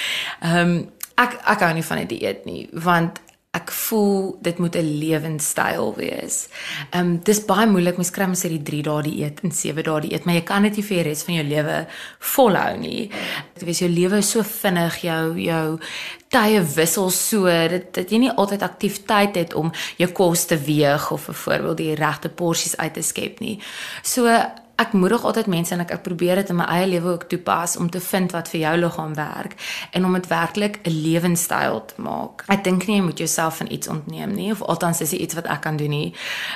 Ehm 0.42 0.56
um, 0.56 0.90
ek 1.16 1.40
ek 1.44 1.60
hou 1.60 1.72
nie 1.74 1.84
van 1.84 1.98
'n 1.98 2.06
die 2.06 2.18
dieet 2.18 2.44
nie 2.44 2.68
want 2.72 3.20
ek 3.50 3.72
voel 3.74 4.36
dit 4.40 4.58
moet 4.58 4.76
'n 4.76 4.98
lewenstyl 4.98 5.94
wees. 5.96 6.48
Ehm 6.90 7.06
um, 7.06 7.18
dis 7.22 7.44
baie 7.44 7.66
moeilik 7.66 7.96
mens 7.96 8.10
kry 8.10 8.26
mens 8.26 8.44
sê 8.44 8.48
die 8.48 8.62
3 8.62 8.82
dae 8.82 9.02
dieet 9.02 9.40
en 9.42 9.50
7 9.50 9.82
dae 9.82 10.00
dieet, 10.00 10.24
maar 10.24 10.34
jy 10.34 10.44
kan 10.44 10.62
dit 10.62 10.76
nie 10.76 10.84
vir 10.84 10.96
die 10.96 11.02
res 11.08 11.22
van 11.22 11.34
jou 11.34 11.44
lewe 11.44 11.86
volhou 12.18 12.76
nie. 12.78 13.10
Dit 13.54 13.64
wees 13.64 13.78
jou 13.78 13.90
lewe 13.90 14.18
is 14.18 14.30
so 14.30 14.42
vinnig, 14.42 15.02
jou 15.02 15.38
jou 15.38 15.78
tye 16.28 16.62
wissel 16.62 17.10
so 17.10 17.44
dat 17.44 17.92
dat 17.94 18.10
jy 18.10 18.18
nie 18.18 18.30
altyd 18.30 18.62
aktief 18.62 19.04
tyd 19.04 19.34
het 19.34 19.54
om 19.54 19.72
jou 19.96 20.10
kos 20.12 20.44
te 20.44 20.56
weeg 20.56 21.10
of 21.10 21.26
byvoorbeeld 21.26 21.76
die 21.76 21.94
regte 21.94 22.28
porsies 22.28 22.76
uit 22.76 22.94
te 22.94 23.02
skep 23.02 23.40
nie. 23.40 23.58
So 24.02 24.26
ek 24.80 24.94
moedig 24.96 25.24
altyd 25.24 25.48
mense 25.52 25.74
en 25.74 25.82
ek, 25.84 25.92
ek 25.98 26.02
probeer 26.06 26.40
dit 26.40 26.50
in 26.52 26.56
my 26.56 26.66
eie 26.72 26.86
lewe 26.88 27.14
ook 27.14 27.26
toepas 27.28 27.76
om 27.80 27.90
te 27.92 28.00
vind 28.00 28.32
wat 28.32 28.48
vir 28.52 28.60
jou 28.62 28.72
liggaam 28.80 29.14
werk 29.18 29.56
en 29.96 30.06
om 30.08 30.16
dit 30.16 30.28
werklik 30.30 30.80
'n 30.84 30.94
lewenstyl 31.04 31.84
te 31.84 32.00
maak. 32.00 32.44
Ek 32.48 32.64
dink 32.64 32.86
nie 32.86 32.96
jy 32.96 33.02
moet 33.04 33.18
jouself 33.18 33.56
van 33.56 33.70
iets 33.70 33.88
ontneem 33.88 34.34
nie 34.34 34.50
of 34.52 34.62
althans 34.62 35.00
is 35.00 35.10
dit 35.10 35.20
iets 35.20 35.34
wat 35.34 35.46
ek 35.46 35.60
kan 35.60 35.76
doen 35.76 35.90
nie. 35.90 36.14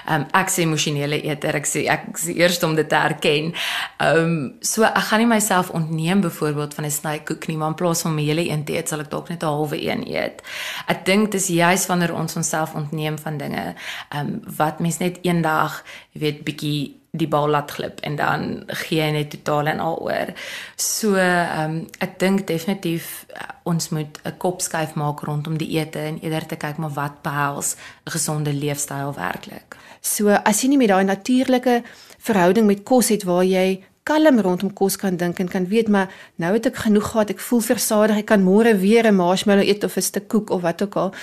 Um 0.08 0.26
ek 0.32 0.48
sê 0.48 0.64
emosionele 0.64 1.20
eter, 1.22 1.54
ek 1.54 1.66
sê 1.66 1.86
ek 1.88 2.08
is 2.14 2.26
eers 2.28 2.62
om 2.62 2.74
dit 2.74 2.88
te 2.88 2.96
erken. 2.96 3.52
Um 4.00 4.54
so 4.60 4.82
ek 4.82 5.04
gaan 5.10 5.18
nie 5.20 5.26
myself 5.26 5.70
ontneem 5.70 6.20
byvoorbeeld 6.20 6.74
van 6.74 6.84
'n 6.84 6.90
snykoek 6.90 7.46
nie, 7.48 7.56
maar 7.56 7.68
in 7.68 7.74
plaas 7.74 8.02
van 8.02 8.14
my 8.14 8.22
hele 8.22 8.48
een 8.48 8.64
te 8.64 8.72
eet, 8.72 8.88
sal 8.88 9.00
ek 9.00 9.10
dalk 9.10 9.28
net 9.28 9.42
'n 9.42 9.46
halwe 9.46 9.82
een 9.90 10.08
eet. 10.08 10.42
Ek 10.86 11.04
dink 11.04 11.32
dis 11.32 11.46
juis 11.46 11.86
wanneer 11.86 12.14
ons 12.14 12.36
onsself 12.36 12.74
ontneem 12.74 13.18
van 13.18 13.36
dinge, 13.36 13.74
um 14.16 14.40
wat 14.56 14.80
mens 14.80 14.98
net 14.98 15.18
eendag, 15.22 15.84
jy 16.12 16.20
weet, 16.20 16.44
bietjie 16.44 17.03
die 17.14 17.28
bal 17.30 17.48
laat 17.48 17.70
glip 17.70 18.00
en 18.02 18.16
dan 18.18 18.64
gee 18.84 19.02
hy 19.02 19.10
net 19.14 19.30
totaal 19.30 19.70
en 19.74 19.80
al 19.80 19.98
oor. 20.02 20.32
So 20.76 21.14
ehm 21.14 21.62
um, 21.64 21.76
ek 22.02 22.18
dink 22.18 22.46
definitief 22.50 23.26
uh, 23.30 23.46
ons 23.70 23.88
moet 23.94 24.18
'n 24.24 24.36
kop 24.38 24.60
skuif 24.60 24.94
maak 24.94 25.22
rondom 25.22 25.58
die 25.58 25.78
ete 25.78 25.98
en 25.98 26.18
eerder 26.22 26.46
te 26.46 26.56
kyk 26.56 26.76
maar 26.76 26.94
wat 26.98 27.22
behels 27.22 27.76
'n 28.06 28.10
gesonde 28.10 28.52
leefstyl 28.52 29.14
werklik. 29.14 29.76
So 30.00 30.28
as 30.28 30.62
jy 30.62 30.68
nie 30.68 30.78
met 30.78 30.88
daai 30.88 31.04
natuurlike 31.04 31.82
verhouding 32.18 32.66
met 32.66 32.82
kos 32.82 33.08
het 33.08 33.24
waar 33.24 33.44
jy 33.44 33.84
kalm 34.04 34.40
rondom 34.44 34.72
kos 34.76 34.98
kan 35.00 35.16
dink 35.16 35.38
en 35.40 35.48
kan 35.48 35.66
weet 35.68 35.88
maar 35.88 36.12
nou 36.36 36.52
het 36.52 36.66
ek 36.68 36.82
genoeg 36.84 37.06
gehad, 37.10 37.30
ek 37.32 37.40
voel 37.40 37.62
versadig, 37.64 38.18
ek 38.20 38.28
kan 38.28 38.42
môre 38.44 38.74
weer 38.76 39.06
'n 39.08 39.16
marshmallow 39.16 39.64
eet 39.64 39.84
of 39.84 39.96
'n 39.96 40.02
stuk 40.02 40.28
koek 40.28 40.50
of 40.50 40.60
wat 40.62 40.82
ook 40.82 40.96
al. 40.96 41.14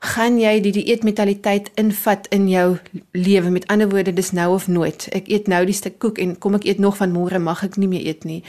Gaan 0.00 0.40
jy 0.40 0.60
die 0.60 0.72
dieetmentaliteit 0.72 1.70
invat 1.74 2.26
in 2.30 2.48
jou 2.48 2.78
lewe? 3.12 3.50
Met 3.50 3.66
ander 3.66 3.88
woorde, 3.88 4.12
dis 4.12 4.32
nou 4.32 4.54
of 4.54 4.68
nooit. 4.68 5.08
Ek 5.12 5.28
eet 5.28 5.48
nou 5.48 5.64
die 5.64 5.74
stuk 5.74 5.98
koek 5.98 6.18
en 6.18 6.38
kom 6.38 6.54
ek 6.54 6.64
eet 6.64 6.78
nog 6.78 6.96
van 6.96 7.12
môre 7.12 7.38
mag 7.38 7.62
ek 7.62 7.76
nie 7.76 7.88
meer 7.88 8.06
eet 8.06 8.24
nie. 8.24 8.42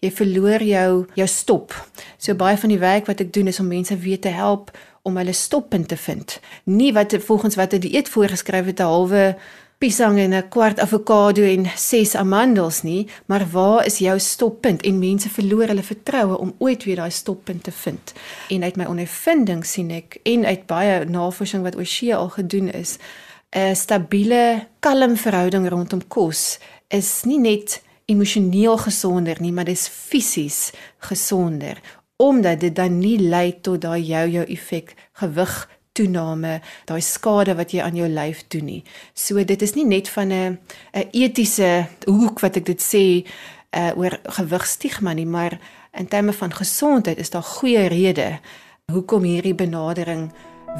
Jy 0.00 0.10
verloor 0.10 0.62
jou 0.62 1.06
jou 1.14 1.26
stop. 1.26 1.74
So 2.18 2.34
baie 2.34 2.56
van 2.56 2.70
die 2.70 2.78
werk 2.78 3.06
wat 3.06 3.20
ek 3.20 3.32
doen 3.32 3.46
is 3.46 3.60
om 3.60 3.68
mense 3.68 3.96
weer 3.96 4.20
te 4.20 4.28
help 4.28 4.70
om 5.02 5.16
hulle 5.16 5.32
stoppunt 5.32 5.88
te 5.88 5.96
vind. 5.96 6.40
Nie 6.64 6.92
wat 6.92 7.16
volgens 7.20 7.54
wat 7.54 7.74
'n 7.74 7.80
dieet 7.80 8.08
voorgeskryf 8.08 8.66
het 8.66 8.80
'n 8.80 8.82
halwe 8.82 9.36
piesang 9.84 10.18
en 10.18 10.32
'n 10.32 10.48
kwart 10.48 10.78
avokado 10.80 11.42
en 11.42 11.66
6 11.76 12.14
amandels 12.14 12.82
nie, 12.82 13.06
maar 13.26 13.46
waar 13.50 13.86
is 13.86 13.98
jou 13.98 14.18
stoppunt? 14.18 14.82
En 14.82 14.98
mense 14.98 15.28
verloor 15.28 15.66
hulle 15.66 15.82
vertroue 15.82 16.38
om 16.38 16.54
ooit 16.58 16.84
weer 16.84 16.96
daai 16.96 17.10
stoppunt 17.10 17.62
te 17.62 17.72
vind. 17.72 18.12
En 18.48 18.62
uit 18.62 18.76
my 18.76 18.84
ondervinding 18.84 19.66
sien 19.66 19.90
ek 19.90 20.18
en 20.22 20.44
uit 20.44 20.66
baie 20.66 21.04
navorsing 21.04 21.62
wat 21.62 21.76
oorsee 21.76 22.16
al 22.16 22.28
gedoen 22.28 22.72
is, 22.72 22.96
'n 23.50 23.74
stabiele, 23.74 24.66
kalm 24.80 25.16
verhouding 25.16 25.68
rondom 25.68 26.08
kos 26.08 26.58
is 26.88 27.22
nie 27.24 27.38
net 27.38 27.82
emosioneel 28.04 28.78
gesonder 28.78 29.36
nie, 29.40 29.52
maar 29.52 29.64
dis 29.64 29.88
fisies 29.88 30.72
gesonder 30.98 31.80
omdat 32.16 32.60
dit 32.60 32.76
dan 32.76 32.98
nie 32.98 33.18
lei 33.18 33.60
tot 33.60 33.80
daai 33.80 34.02
jou-jou 34.02 34.44
effek 34.46 34.94
gewig 35.12 35.68
toename, 35.94 36.58
daai 36.88 37.00
skade 37.00 37.54
wat 37.58 37.72
jy 37.74 37.82
aan 37.82 37.96
jou 37.98 38.08
lyf 38.10 38.42
doen 38.52 38.66
nie. 38.68 38.82
So 39.14 39.42
dit 39.44 39.62
is 39.62 39.74
nie 39.74 39.86
net 39.86 40.08
van 40.08 40.32
'n 40.32 40.58
'n 40.92 41.08
etiese 41.12 41.86
hoek 42.06 42.40
wat 42.40 42.56
ek 42.56 42.66
dit 42.66 42.82
sê 42.82 43.24
uh 43.72 43.92
oor 43.96 44.18
gewigstigma 44.22 45.12
nie, 45.12 45.26
maar 45.26 45.58
in 45.92 46.08
terme 46.08 46.32
van 46.32 46.52
gesondheid 46.52 47.18
is 47.18 47.30
daar 47.30 47.42
goeie 47.42 47.86
rede 47.88 48.38
hoekom 48.92 49.22
hierdie 49.22 49.54
benadering 49.54 50.32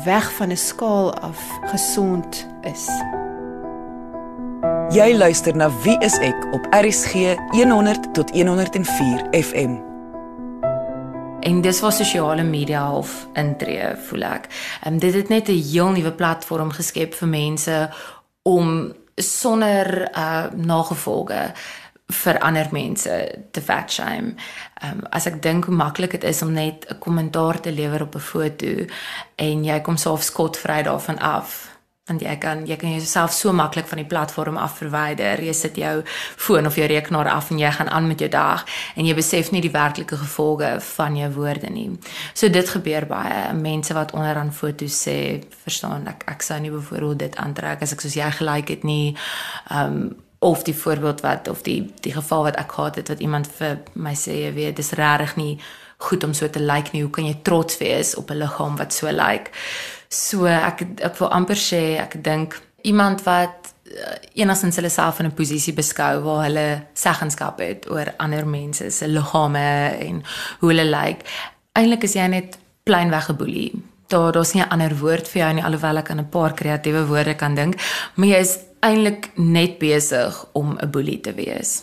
weg 0.04 0.32
van 0.32 0.50
'n 0.50 0.56
skaal 0.56 1.14
af 1.14 1.38
gesond 1.72 2.46
is. 2.62 2.88
Jy 4.90 5.16
luister 5.16 5.56
na 5.56 5.70
Wie 5.82 5.98
is 5.98 6.18
ek 6.18 6.46
op 6.52 6.66
RCG 6.70 7.36
100 7.50 8.14
tot 8.14 8.30
104 8.30 9.26
FM 9.30 9.93
en 11.44 11.60
dis 11.60 11.80
waar 11.80 11.92
sosiale 11.92 12.42
media 12.42 12.80
half 12.88 13.26
intree 13.36 13.92
voel 14.08 14.22
ek. 14.22 14.48
Um, 14.86 14.98
dit 14.98 15.14
het 15.14 15.28
net 15.28 15.48
'n 15.48 15.62
heel 15.70 15.90
nuwe 15.92 16.12
platform 16.12 16.70
geskep 16.70 17.14
vir 17.14 17.28
mense 17.28 17.90
om 18.42 18.92
sonder 19.14 20.08
uh 20.16 20.46
nagevolge 20.54 21.52
vir 22.06 22.38
ander 22.38 22.68
mense 22.70 23.44
te 23.50 23.60
fat 23.60 23.92
shame. 23.92 24.34
Ehm 24.80 24.98
um, 24.98 25.06
as 25.10 25.26
ek 25.26 25.42
dink 25.42 25.64
hoe 25.64 25.74
maklik 25.74 26.10
dit 26.10 26.24
is 26.24 26.42
om 26.42 26.52
net 26.52 26.86
'n 26.88 26.98
kommentaar 26.98 27.60
te 27.60 27.72
lewer 27.72 28.02
op 28.02 28.14
'n 28.14 28.20
foto 28.20 28.86
en 29.36 29.64
jy 29.64 29.80
kom 29.80 29.96
self 29.96 30.22
skotvry 30.22 30.82
daarvan 30.82 31.18
af 31.18 31.73
want 32.04 32.20
jy 32.20 32.34
kan 32.36 32.66
jy 32.68 32.76
kan 32.76 32.90
jouself 32.92 33.32
so 33.32 33.52
maklik 33.52 33.86
van 33.88 34.02
die 34.02 34.08
platform 34.08 34.58
af 34.60 34.76
verwyder. 34.76 35.40
Jy 35.40 35.52
sit 35.56 35.78
jou 35.80 36.02
foon 36.36 36.66
of 36.68 36.76
jou 36.76 36.84
rekenaar 36.88 37.30
af 37.32 37.48
en 37.50 37.58
jy 37.58 37.70
gaan 37.72 37.88
aan 37.88 38.08
met 38.08 38.20
jou 38.20 38.28
dag 38.28 38.64
en 38.96 39.06
jy 39.08 39.14
besef 39.16 39.50
nie 39.52 39.62
die 39.64 39.72
werklike 39.72 40.18
gevolge 40.20 40.74
van 40.84 41.16
jou 41.16 41.30
woorde 41.38 41.70
nie. 41.72 41.88
So 42.34 42.48
dit 42.52 42.68
gebeur 42.68 43.06
baie. 43.08 43.54
Mense 43.56 43.96
wat 43.96 44.12
onderaan 44.12 44.52
foto's 44.52 44.98
sê, 45.06 45.16
verstaan 45.64 46.04
ek 46.12 46.26
ek 46.28 46.44
sou 46.44 46.58
nie 46.60 46.74
byvoorbeeld 46.74 47.24
dit 47.24 47.40
aantrek 47.40 47.82
as 47.82 47.96
ek 47.96 48.04
soos 48.04 48.18
jy 48.20 48.28
gelyk 48.36 48.76
het 48.76 48.84
nie. 48.84 49.16
Um 49.70 50.12
of 50.44 50.60
die 50.62 50.76
voorbeeld 50.76 51.22
wat 51.24 51.48
of 51.48 51.62
die 51.64 51.86
die 52.04 52.12
geval 52.12 52.42
wat 52.44 52.58
ek 52.60 52.72
gehad 52.76 52.98
het 53.00 53.08
wat 53.08 53.20
iemand 53.24 53.48
vir 53.56 53.78
my 53.96 54.12
sê 54.12 54.42
jy 54.42 54.52
weet 54.52 54.76
dis 54.76 54.92
regtig 54.92 55.36
nie 55.40 55.54
goed 56.04 56.24
om 56.24 56.34
so 56.36 56.50
te 56.50 56.60
lyk 56.60 56.92
nie. 56.92 57.00
Hoe 57.00 57.10
kan 57.10 57.24
jy 57.24 57.38
trots 57.42 57.78
wees 57.80 58.12
op 58.14 58.30
'n 58.30 58.42
liggaam 58.44 58.76
wat 58.76 58.92
so 58.92 59.08
lyk? 59.08 59.48
So 60.14 60.46
ek 60.46 60.84
ek 61.02 61.16
wil 61.18 61.32
amper 61.34 61.58
sê 61.58 61.82
ek 61.98 62.20
dink 62.22 62.54
iemand 62.86 63.24
wat 63.26 63.72
uh, 63.90 64.18
enigstens 64.38 64.78
hulle 64.78 64.90
self 64.92 65.18
in 65.20 65.26
'n 65.26 65.34
posisie 65.34 65.74
beskou 65.74 66.22
waar 66.26 66.44
hulle 66.46 66.66
seggenskap 66.94 67.58
het 67.58 67.88
oor 67.90 68.12
ander 68.18 68.46
mense 68.46 68.90
se 68.90 69.08
liggame 69.08 69.96
en 70.06 70.22
hoe 70.60 70.70
hulle 70.70 70.84
lyk. 70.84 71.24
Eintlik 71.74 72.04
is 72.04 72.14
jy 72.14 72.26
net 72.28 72.58
plainweg 72.84 73.26
geboelie. 73.30 73.72
Daar 74.08 74.32
daar's 74.32 74.54
nie 74.54 74.62
'n 74.62 74.70
ander 74.70 74.94
woord 74.98 75.28
vir 75.28 75.42
jou 75.42 75.52
nie 75.52 75.64
alhoewel 75.64 75.98
ek 75.98 76.10
aan 76.10 76.20
'n 76.20 76.28
paar 76.28 76.54
kreatiewe 76.54 77.06
woorde 77.06 77.34
kan 77.34 77.54
dink, 77.54 77.74
maar 78.14 78.28
jy 78.28 78.40
is 78.40 78.58
eintlik 78.80 79.30
net 79.36 79.78
besig 79.78 80.46
om 80.52 80.78
'n 80.78 80.90
boelie 80.90 81.20
te 81.20 81.32
wees. 81.32 81.82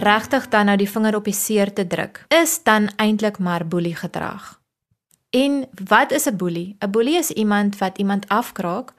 Regtig 0.00 0.48
dan 0.48 0.66
nou 0.66 0.76
die 0.80 0.88
vinger 0.88 1.16
op 1.16 1.26
die 1.28 1.36
seer 1.36 1.72
te 1.72 1.86
druk, 1.86 2.24
is 2.28 2.62
dan 2.64 2.88
eintlik 2.96 3.38
maar 3.38 3.66
boelie 3.66 3.96
gedrag. 3.96 4.56
En 5.30 5.68
wat 5.88 6.10
is 6.12 6.26
'n 6.26 6.36
boelie? 6.36 6.76
'n 6.80 6.90
Boelie 6.90 7.18
is 7.18 7.30
iemand 7.30 7.78
wat 7.78 7.98
iemand 7.98 8.28
afkraak 8.28 8.92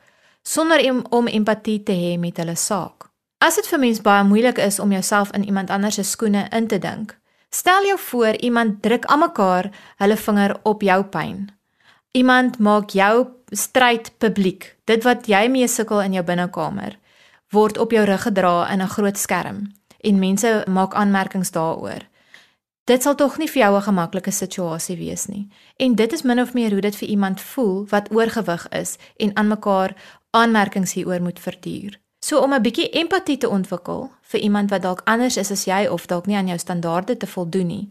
sonder 0.44 1.04
om, 1.10 1.28
empatie 1.28 1.84
te 1.84 1.92
hê 1.92 2.20
met 2.20 2.38
hulle 2.38 2.56
saak. 2.56 3.10
As 3.38 3.56
dit 3.56 3.68
vir 3.68 3.80
mens 3.80 4.02
baie 4.02 4.24
moeilik 4.24 4.58
is 4.58 4.80
om 4.80 4.92
jouself 4.92 5.32
in 5.32 5.46
iemand 5.46 5.70
anders 5.70 5.96
se 5.96 6.04
skoene 6.04 6.48
in 6.50 6.68
te 6.68 6.80
dink, 6.80 7.20
stel 7.50 7.86
jou 7.86 8.00
voor 8.00 8.36
iemand 8.36 8.82
druk 8.82 9.06
almekaar 9.06 9.70
hulle 9.98 10.18
vinger 10.18 10.60
op 10.64 10.82
jou 10.82 11.04
pyn. 11.04 11.50
Iemand 12.12 12.60
maak 12.60 12.90
jou 12.90 13.28
stryd 13.50 14.12
publiek. 14.18 14.78
Dit 14.84 15.04
wat 15.04 15.28
jy 15.28 15.48
mee 15.48 15.68
sukkel 15.68 16.02
in 16.02 16.14
jou 16.14 16.24
binnekamer 16.24 17.00
word 17.50 17.78
op 17.78 17.92
jou 17.92 18.06
rug 18.06 18.22
gedra 18.22 18.72
in 18.72 18.82
'n 18.82 18.88
groot 18.88 19.18
skerm 19.18 19.81
en 20.02 20.20
mense 20.20 20.66
maak 20.68 20.94
aanmerkings 20.94 21.52
daaroor. 21.52 22.10
Dit 22.84 23.04
sal 23.06 23.16
tog 23.16 23.38
nie 23.38 23.48
vir 23.48 23.62
jou 23.62 23.76
'n 23.76 23.82
gemaklike 23.82 24.32
situasie 24.32 24.98
wees 24.98 25.26
nie. 25.26 25.48
En 25.78 25.96
dit 25.96 26.14
is 26.14 26.22
min 26.22 26.42
of 26.42 26.54
meer 26.54 26.72
hoe 26.72 26.82
dit 26.82 26.96
vir 26.96 27.08
iemand 27.08 27.42
voel 27.42 27.86
wat 27.90 28.12
oorgewig 28.12 28.68
is 28.70 28.98
en 29.18 29.36
aan 29.36 29.48
mekaar 29.48 29.96
aanmerkings 30.30 30.94
hieroor 30.94 31.22
moet 31.22 31.40
verduur. 31.40 32.00
So 32.20 32.40
om 32.40 32.54
'n 32.54 32.62
bietjie 32.62 32.90
empatie 32.90 33.38
te 33.38 33.50
ontwikkel 33.50 34.12
vir 34.22 34.40
iemand 34.40 34.70
wat 34.70 34.82
dalk 34.82 35.02
anders 35.04 35.38
is 35.38 35.52
as 35.52 35.66
jy 35.66 35.88
of 35.88 36.06
dalk 36.06 36.26
nie 36.26 36.36
aan 36.36 36.48
jou 36.48 36.58
standaarde 36.58 37.18
te 37.18 37.28
voldoen 37.28 37.68
nie, 37.68 37.90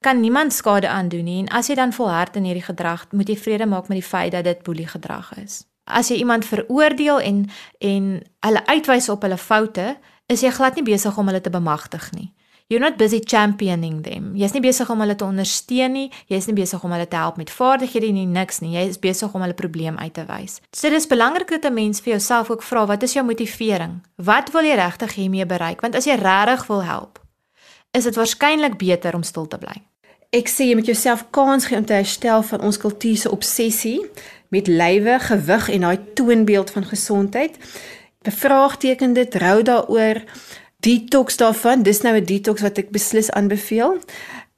kan 0.00 0.20
niemand 0.20 0.52
skade 0.52 0.88
aandoen 0.88 1.24
nie 1.24 1.38
en 1.38 1.48
as 1.48 1.66
jy 1.66 1.74
dan 1.74 1.92
volhard 1.92 2.36
in 2.36 2.44
hierdie 2.44 2.62
gedrag, 2.62 3.06
moet 3.10 3.28
jy 3.28 3.36
vrede 3.36 3.66
maak 3.66 3.88
met 3.88 3.96
die 3.96 4.08
feit 4.08 4.32
dat 4.32 4.44
dit 4.44 4.62
boelie 4.62 4.86
gedrag 4.86 5.32
is. 5.38 5.64
As 5.84 6.08
jy 6.08 6.16
iemand 6.16 6.44
veroordeel 6.44 7.20
en 7.20 7.50
en 7.78 8.22
hulle 8.40 8.66
uitwys 8.66 9.08
op 9.08 9.22
hulle 9.22 9.38
foute, 9.38 9.96
is 10.26 10.42
jy 10.42 10.50
glad 10.50 10.74
nie 10.74 10.86
besig 10.86 11.18
om 11.18 11.26
hulle 11.26 11.40
te 11.40 11.50
bemagtig 11.50 12.10
nie. 12.12 12.32
You're 12.72 12.80
not 12.80 12.96
busy 12.96 13.20
championing 13.20 14.02
them. 14.02 14.30
Jy's 14.32 14.54
nie 14.54 14.62
besig 14.64 14.88
om 14.88 15.02
hulle 15.04 15.12
te 15.18 15.26
ondersteun 15.26 15.92
nie. 15.92 16.06
Jy's 16.32 16.46
nie 16.48 16.54
besig 16.56 16.80
om 16.80 16.94
hulle 16.94 17.04
te 17.04 17.18
help 17.20 17.36
met 17.36 17.50
vaardighede 17.52 18.08
nie, 18.16 18.24
niks 18.24 18.62
nie. 18.62 18.70
Jy 18.78 18.86
is 18.88 19.00
besig 19.02 19.34
om 19.36 19.44
hulle 19.44 19.56
probleem 19.58 19.98
uit 20.00 20.14
te 20.16 20.24
wys. 20.30 20.56
So 20.72 20.88
dis 20.88 21.08
belangrik 21.10 21.52
dat 21.52 21.66
'n 21.68 21.74
mens 21.74 22.00
vir 22.00 22.16
jouself 22.16 22.50
ook 22.50 22.62
vra, 22.62 22.86
wat 22.86 23.02
is 23.02 23.12
jou 23.12 23.24
motivering? 23.24 24.00
Wat 24.16 24.50
wil 24.52 24.64
jy 24.64 24.74
regtig 24.74 25.14
hiermee 25.14 25.46
bereik? 25.46 25.80
Want 25.80 25.94
as 25.94 26.04
jy 26.04 26.14
regtig 26.14 26.66
wil 26.66 26.82
help, 26.82 27.20
is 27.90 28.04
dit 28.04 28.16
waarskynlik 28.16 28.78
beter 28.78 29.14
om 29.14 29.22
stil 29.22 29.46
te 29.48 29.58
bly. 29.58 29.82
Ek 30.30 30.48
sê 30.48 30.64
jy 30.64 30.74
moet 30.74 30.86
jouself 30.86 31.26
kans 31.30 31.66
gee 31.66 31.76
om 31.76 31.84
te 31.84 31.92
herstel 31.92 32.42
van 32.42 32.60
ons 32.60 32.78
kultuur 32.78 33.16
se 33.16 33.30
obsessie 33.30 34.00
met 34.48 34.66
lywe, 34.66 35.18
gewig 35.20 35.68
en 35.68 35.80
daai 35.80 35.98
toonbeeld 36.14 36.70
van 36.70 36.84
gesondheid 36.84 37.58
bevraagteken 38.22 39.12
dit, 39.12 39.34
rou 39.34 39.62
daaroor, 39.62 40.22
detox 40.80 41.36
daarvan. 41.36 41.82
Dis 41.82 42.02
nou 42.02 42.16
'n 42.16 42.24
detox 42.24 42.60
wat 42.60 42.78
ek 42.78 42.90
beslis 42.90 43.30
aanbeveel. 43.30 43.98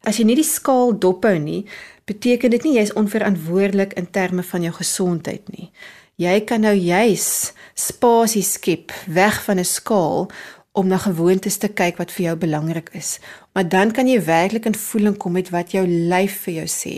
As 0.02 0.16
jy 0.16 0.24
nie 0.24 0.36
die 0.36 0.44
skaal 0.44 0.98
dophou 0.98 1.38
nie, 1.38 1.66
beteken 2.04 2.50
dit 2.50 2.62
nie 2.64 2.74
jy 2.74 2.82
is 2.82 2.92
onverantwoordelik 2.92 3.92
in 3.92 4.10
terme 4.10 4.42
van 4.42 4.62
jou 4.62 4.72
gesondheid 4.72 5.48
nie. 5.48 5.70
Jy 6.16 6.40
kan 6.40 6.60
nou 6.60 6.74
juis 6.74 7.52
spasie 7.74 8.42
skep 8.42 8.92
weg 9.06 9.42
van 9.44 9.58
'n 9.58 9.64
skaal 9.64 10.30
om 10.72 10.86
na 10.86 10.98
gewoontes 10.98 11.56
te 11.56 11.68
kyk 11.68 11.96
wat 11.96 12.10
vir 12.10 12.24
jou 12.24 12.36
belangrik 12.36 12.88
is. 12.98 13.18
Maar 13.52 13.68
dan 13.68 13.92
kan 13.94 14.08
jy 14.10 14.18
werklik 14.26 14.66
in 14.66 14.74
voeling 14.74 15.16
kom 15.16 15.32
met 15.32 15.50
wat 15.54 15.70
jou 15.70 15.86
lyf 15.86 16.40
vir 16.46 16.54
jou 16.54 16.66
sê 16.66 16.94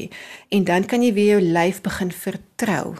en 0.48 0.64
dan 0.64 0.84
kan 0.84 1.02
jy 1.02 1.12
weer 1.12 1.36
jou 1.36 1.42
lyf 1.52 1.82
begin 1.84 2.12
vertrou. 2.12 2.94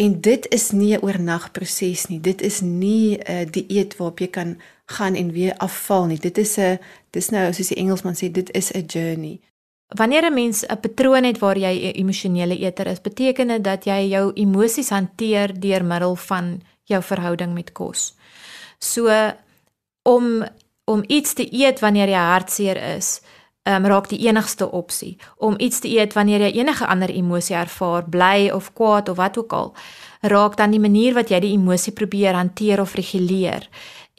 En 0.00 0.20
dit 0.20 0.46
is 0.48 0.70
nie 0.70 0.96
'n 0.96 1.02
oornagproses 1.04 2.06
nie. 2.06 2.20
Dit 2.20 2.40
is 2.40 2.60
nie 2.60 3.18
'n 3.18 3.30
uh, 3.30 3.50
dieet 3.50 3.96
waarop 3.96 4.18
jy 4.18 4.28
kan 4.28 4.60
gaan 4.86 5.14
en 5.14 5.32
weer 5.32 5.54
afval 5.56 6.06
nie. 6.06 6.18
Dit 6.18 6.38
is 6.38 6.56
'n 6.56 6.78
dis 7.10 7.28
nou 7.28 7.52
soos 7.52 7.68
die 7.68 7.76
Engelsman 7.76 8.14
sê, 8.14 8.30
dit 8.30 8.50
is 8.50 8.72
'n 8.72 8.84
journey. 8.86 9.40
Wanneer 9.88 10.24
'n 10.24 10.34
mens 10.34 10.64
'n 10.66 10.80
patroon 10.80 11.24
het 11.24 11.38
waar 11.38 11.58
jy 11.58 11.74
'n 11.92 11.98
emosionele 12.00 12.58
eter 12.58 12.86
is, 12.86 13.00
beteken 13.00 13.48
dit 13.48 13.64
dat 13.64 13.84
jy 13.84 14.08
jou 14.08 14.32
emosies 14.34 14.88
hanteer 14.88 15.60
deur 15.60 15.84
middel 15.84 16.16
van 16.16 16.62
jou 16.84 17.02
verhouding 17.02 17.54
met 17.54 17.72
kos. 17.72 18.14
So 18.78 19.32
om 20.02 20.44
om 20.84 21.04
iets 21.06 21.32
te 21.32 21.46
eet 21.54 21.80
wanneer 21.80 22.08
jy 22.08 22.24
hartseer 22.32 22.96
is, 22.96 23.20
um, 23.62 23.86
raak 23.86 24.08
die 24.08 24.26
enigste 24.26 24.70
opsie 24.70 25.16
om 25.36 25.54
iets 25.58 25.80
te 25.80 25.88
eet 25.88 26.12
wanneer 26.12 26.40
jy 26.40 26.52
enige 26.60 26.86
ander 26.86 27.10
emosie 27.10 27.56
ervaar, 27.56 28.04
bly 28.08 28.50
of 28.54 28.72
kwaad 28.72 29.08
of 29.08 29.16
wat 29.16 29.38
ook 29.38 29.52
al, 29.52 29.74
raak 30.20 30.56
dan 30.56 30.70
die 30.70 30.80
manier 30.80 31.14
wat 31.14 31.30
jy 31.30 31.40
die 31.40 31.54
emosie 31.56 31.92
probeer 31.92 32.34
hanteer 32.34 32.80
of 32.80 32.94
reguleer. 32.94 33.68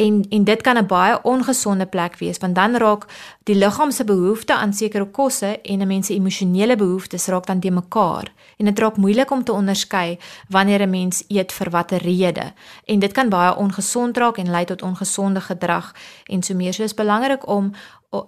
En 0.01 0.25
en 0.29 0.43
dit 0.43 0.61
kan 0.61 0.77
'n 0.77 0.85
baie 0.85 1.23
ongesonde 1.23 1.85
plek 1.85 2.17
wees 2.17 2.37
want 2.37 2.55
dan 2.55 2.75
raak 2.75 3.05
die 3.43 3.55
liggaam 3.55 3.91
se 3.91 4.03
behoefte 4.03 4.53
aan 4.53 4.73
sekere 4.73 5.05
kosse 5.05 5.61
en 5.61 5.79
'n 5.81 5.87
mens 5.87 6.07
se 6.07 6.13
emosionele 6.13 6.75
behoeftes 6.75 7.27
raak 7.27 7.45
dan 7.45 7.59
te 7.59 7.71
mekaar. 7.71 8.33
En 8.57 8.65
dit 8.65 8.79
raak 8.79 8.97
moeilik 8.97 9.31
om 9.31 9.43
te 9.43 9.51
onderskei 9.51 10.17
wanneer 10.49 10.81
'n 10.81 10.89
mens 10.89 11.23
eet 11.27 11.51
vir 11.51 11.69
watter 11.69 12.01
rede. 12.01 12.53
En 12.85 12.99
dit 12.99 13.11
kan 13.11 13.29
baie 13.29 13.55
ongesond 13.55 14.17
raak 14.17 14.37
en 14.37 14.49
lei 14.49 14.65
tot 14.65 14.81
ongesonde 14.81 15.41
gedrag. 15.41 15.95
En 16.25 16.43
so 16.43 16.53
meer 16.55 16.73
so 16.73 16.83
is 16.83 16.93
belangrik 16.93 17.47
om 17.47 17.73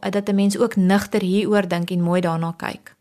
dat 0.10 0.30
'n 0.30 0.36
mens 0.36 0.58
ook 0.58 0.76
nigter 0.76 1.22
hieroor 1.22 1.67
dink 1.67 1.89
en 1.89 2.02
mooi 2.02 2.22
daarna 2.22 2.54
kyk. 2.58 2.96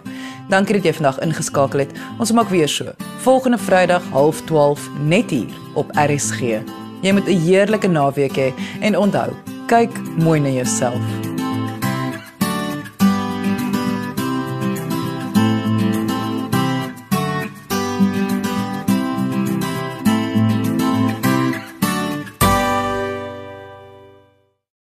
Dankie 0.49 0.75
dat 0.79 0.85
jy 0.85 0.93
vandag 0.99 1.21
ingeskakel 1.23 1.79
het. 1.85 1.95
Ons 2.19 2.33
maak 2.33 2.51
weer 2.51 2.69
so. 2.69 2.95
Volgende 3.23 3.59
Vrydag 3.59 4.03
12:30 4.11 4.91
net 5.07 5.31
hier 5.31 5.55
op 5.75 5.91
RSG. 5.95 6.41
Jy 7.03 7.13
moet 7.13 7.29
'n 7.29 7.41
heerlike 7.47 7.89
naweek 7.89 8.37
hê 8.37 8.53
en 8.81 8.99
onthou, 8.99 9.31
kyk 9.67 9.93
mooi 10.17 10.41
na 10.41 10.49
jouself. 10.49 11.28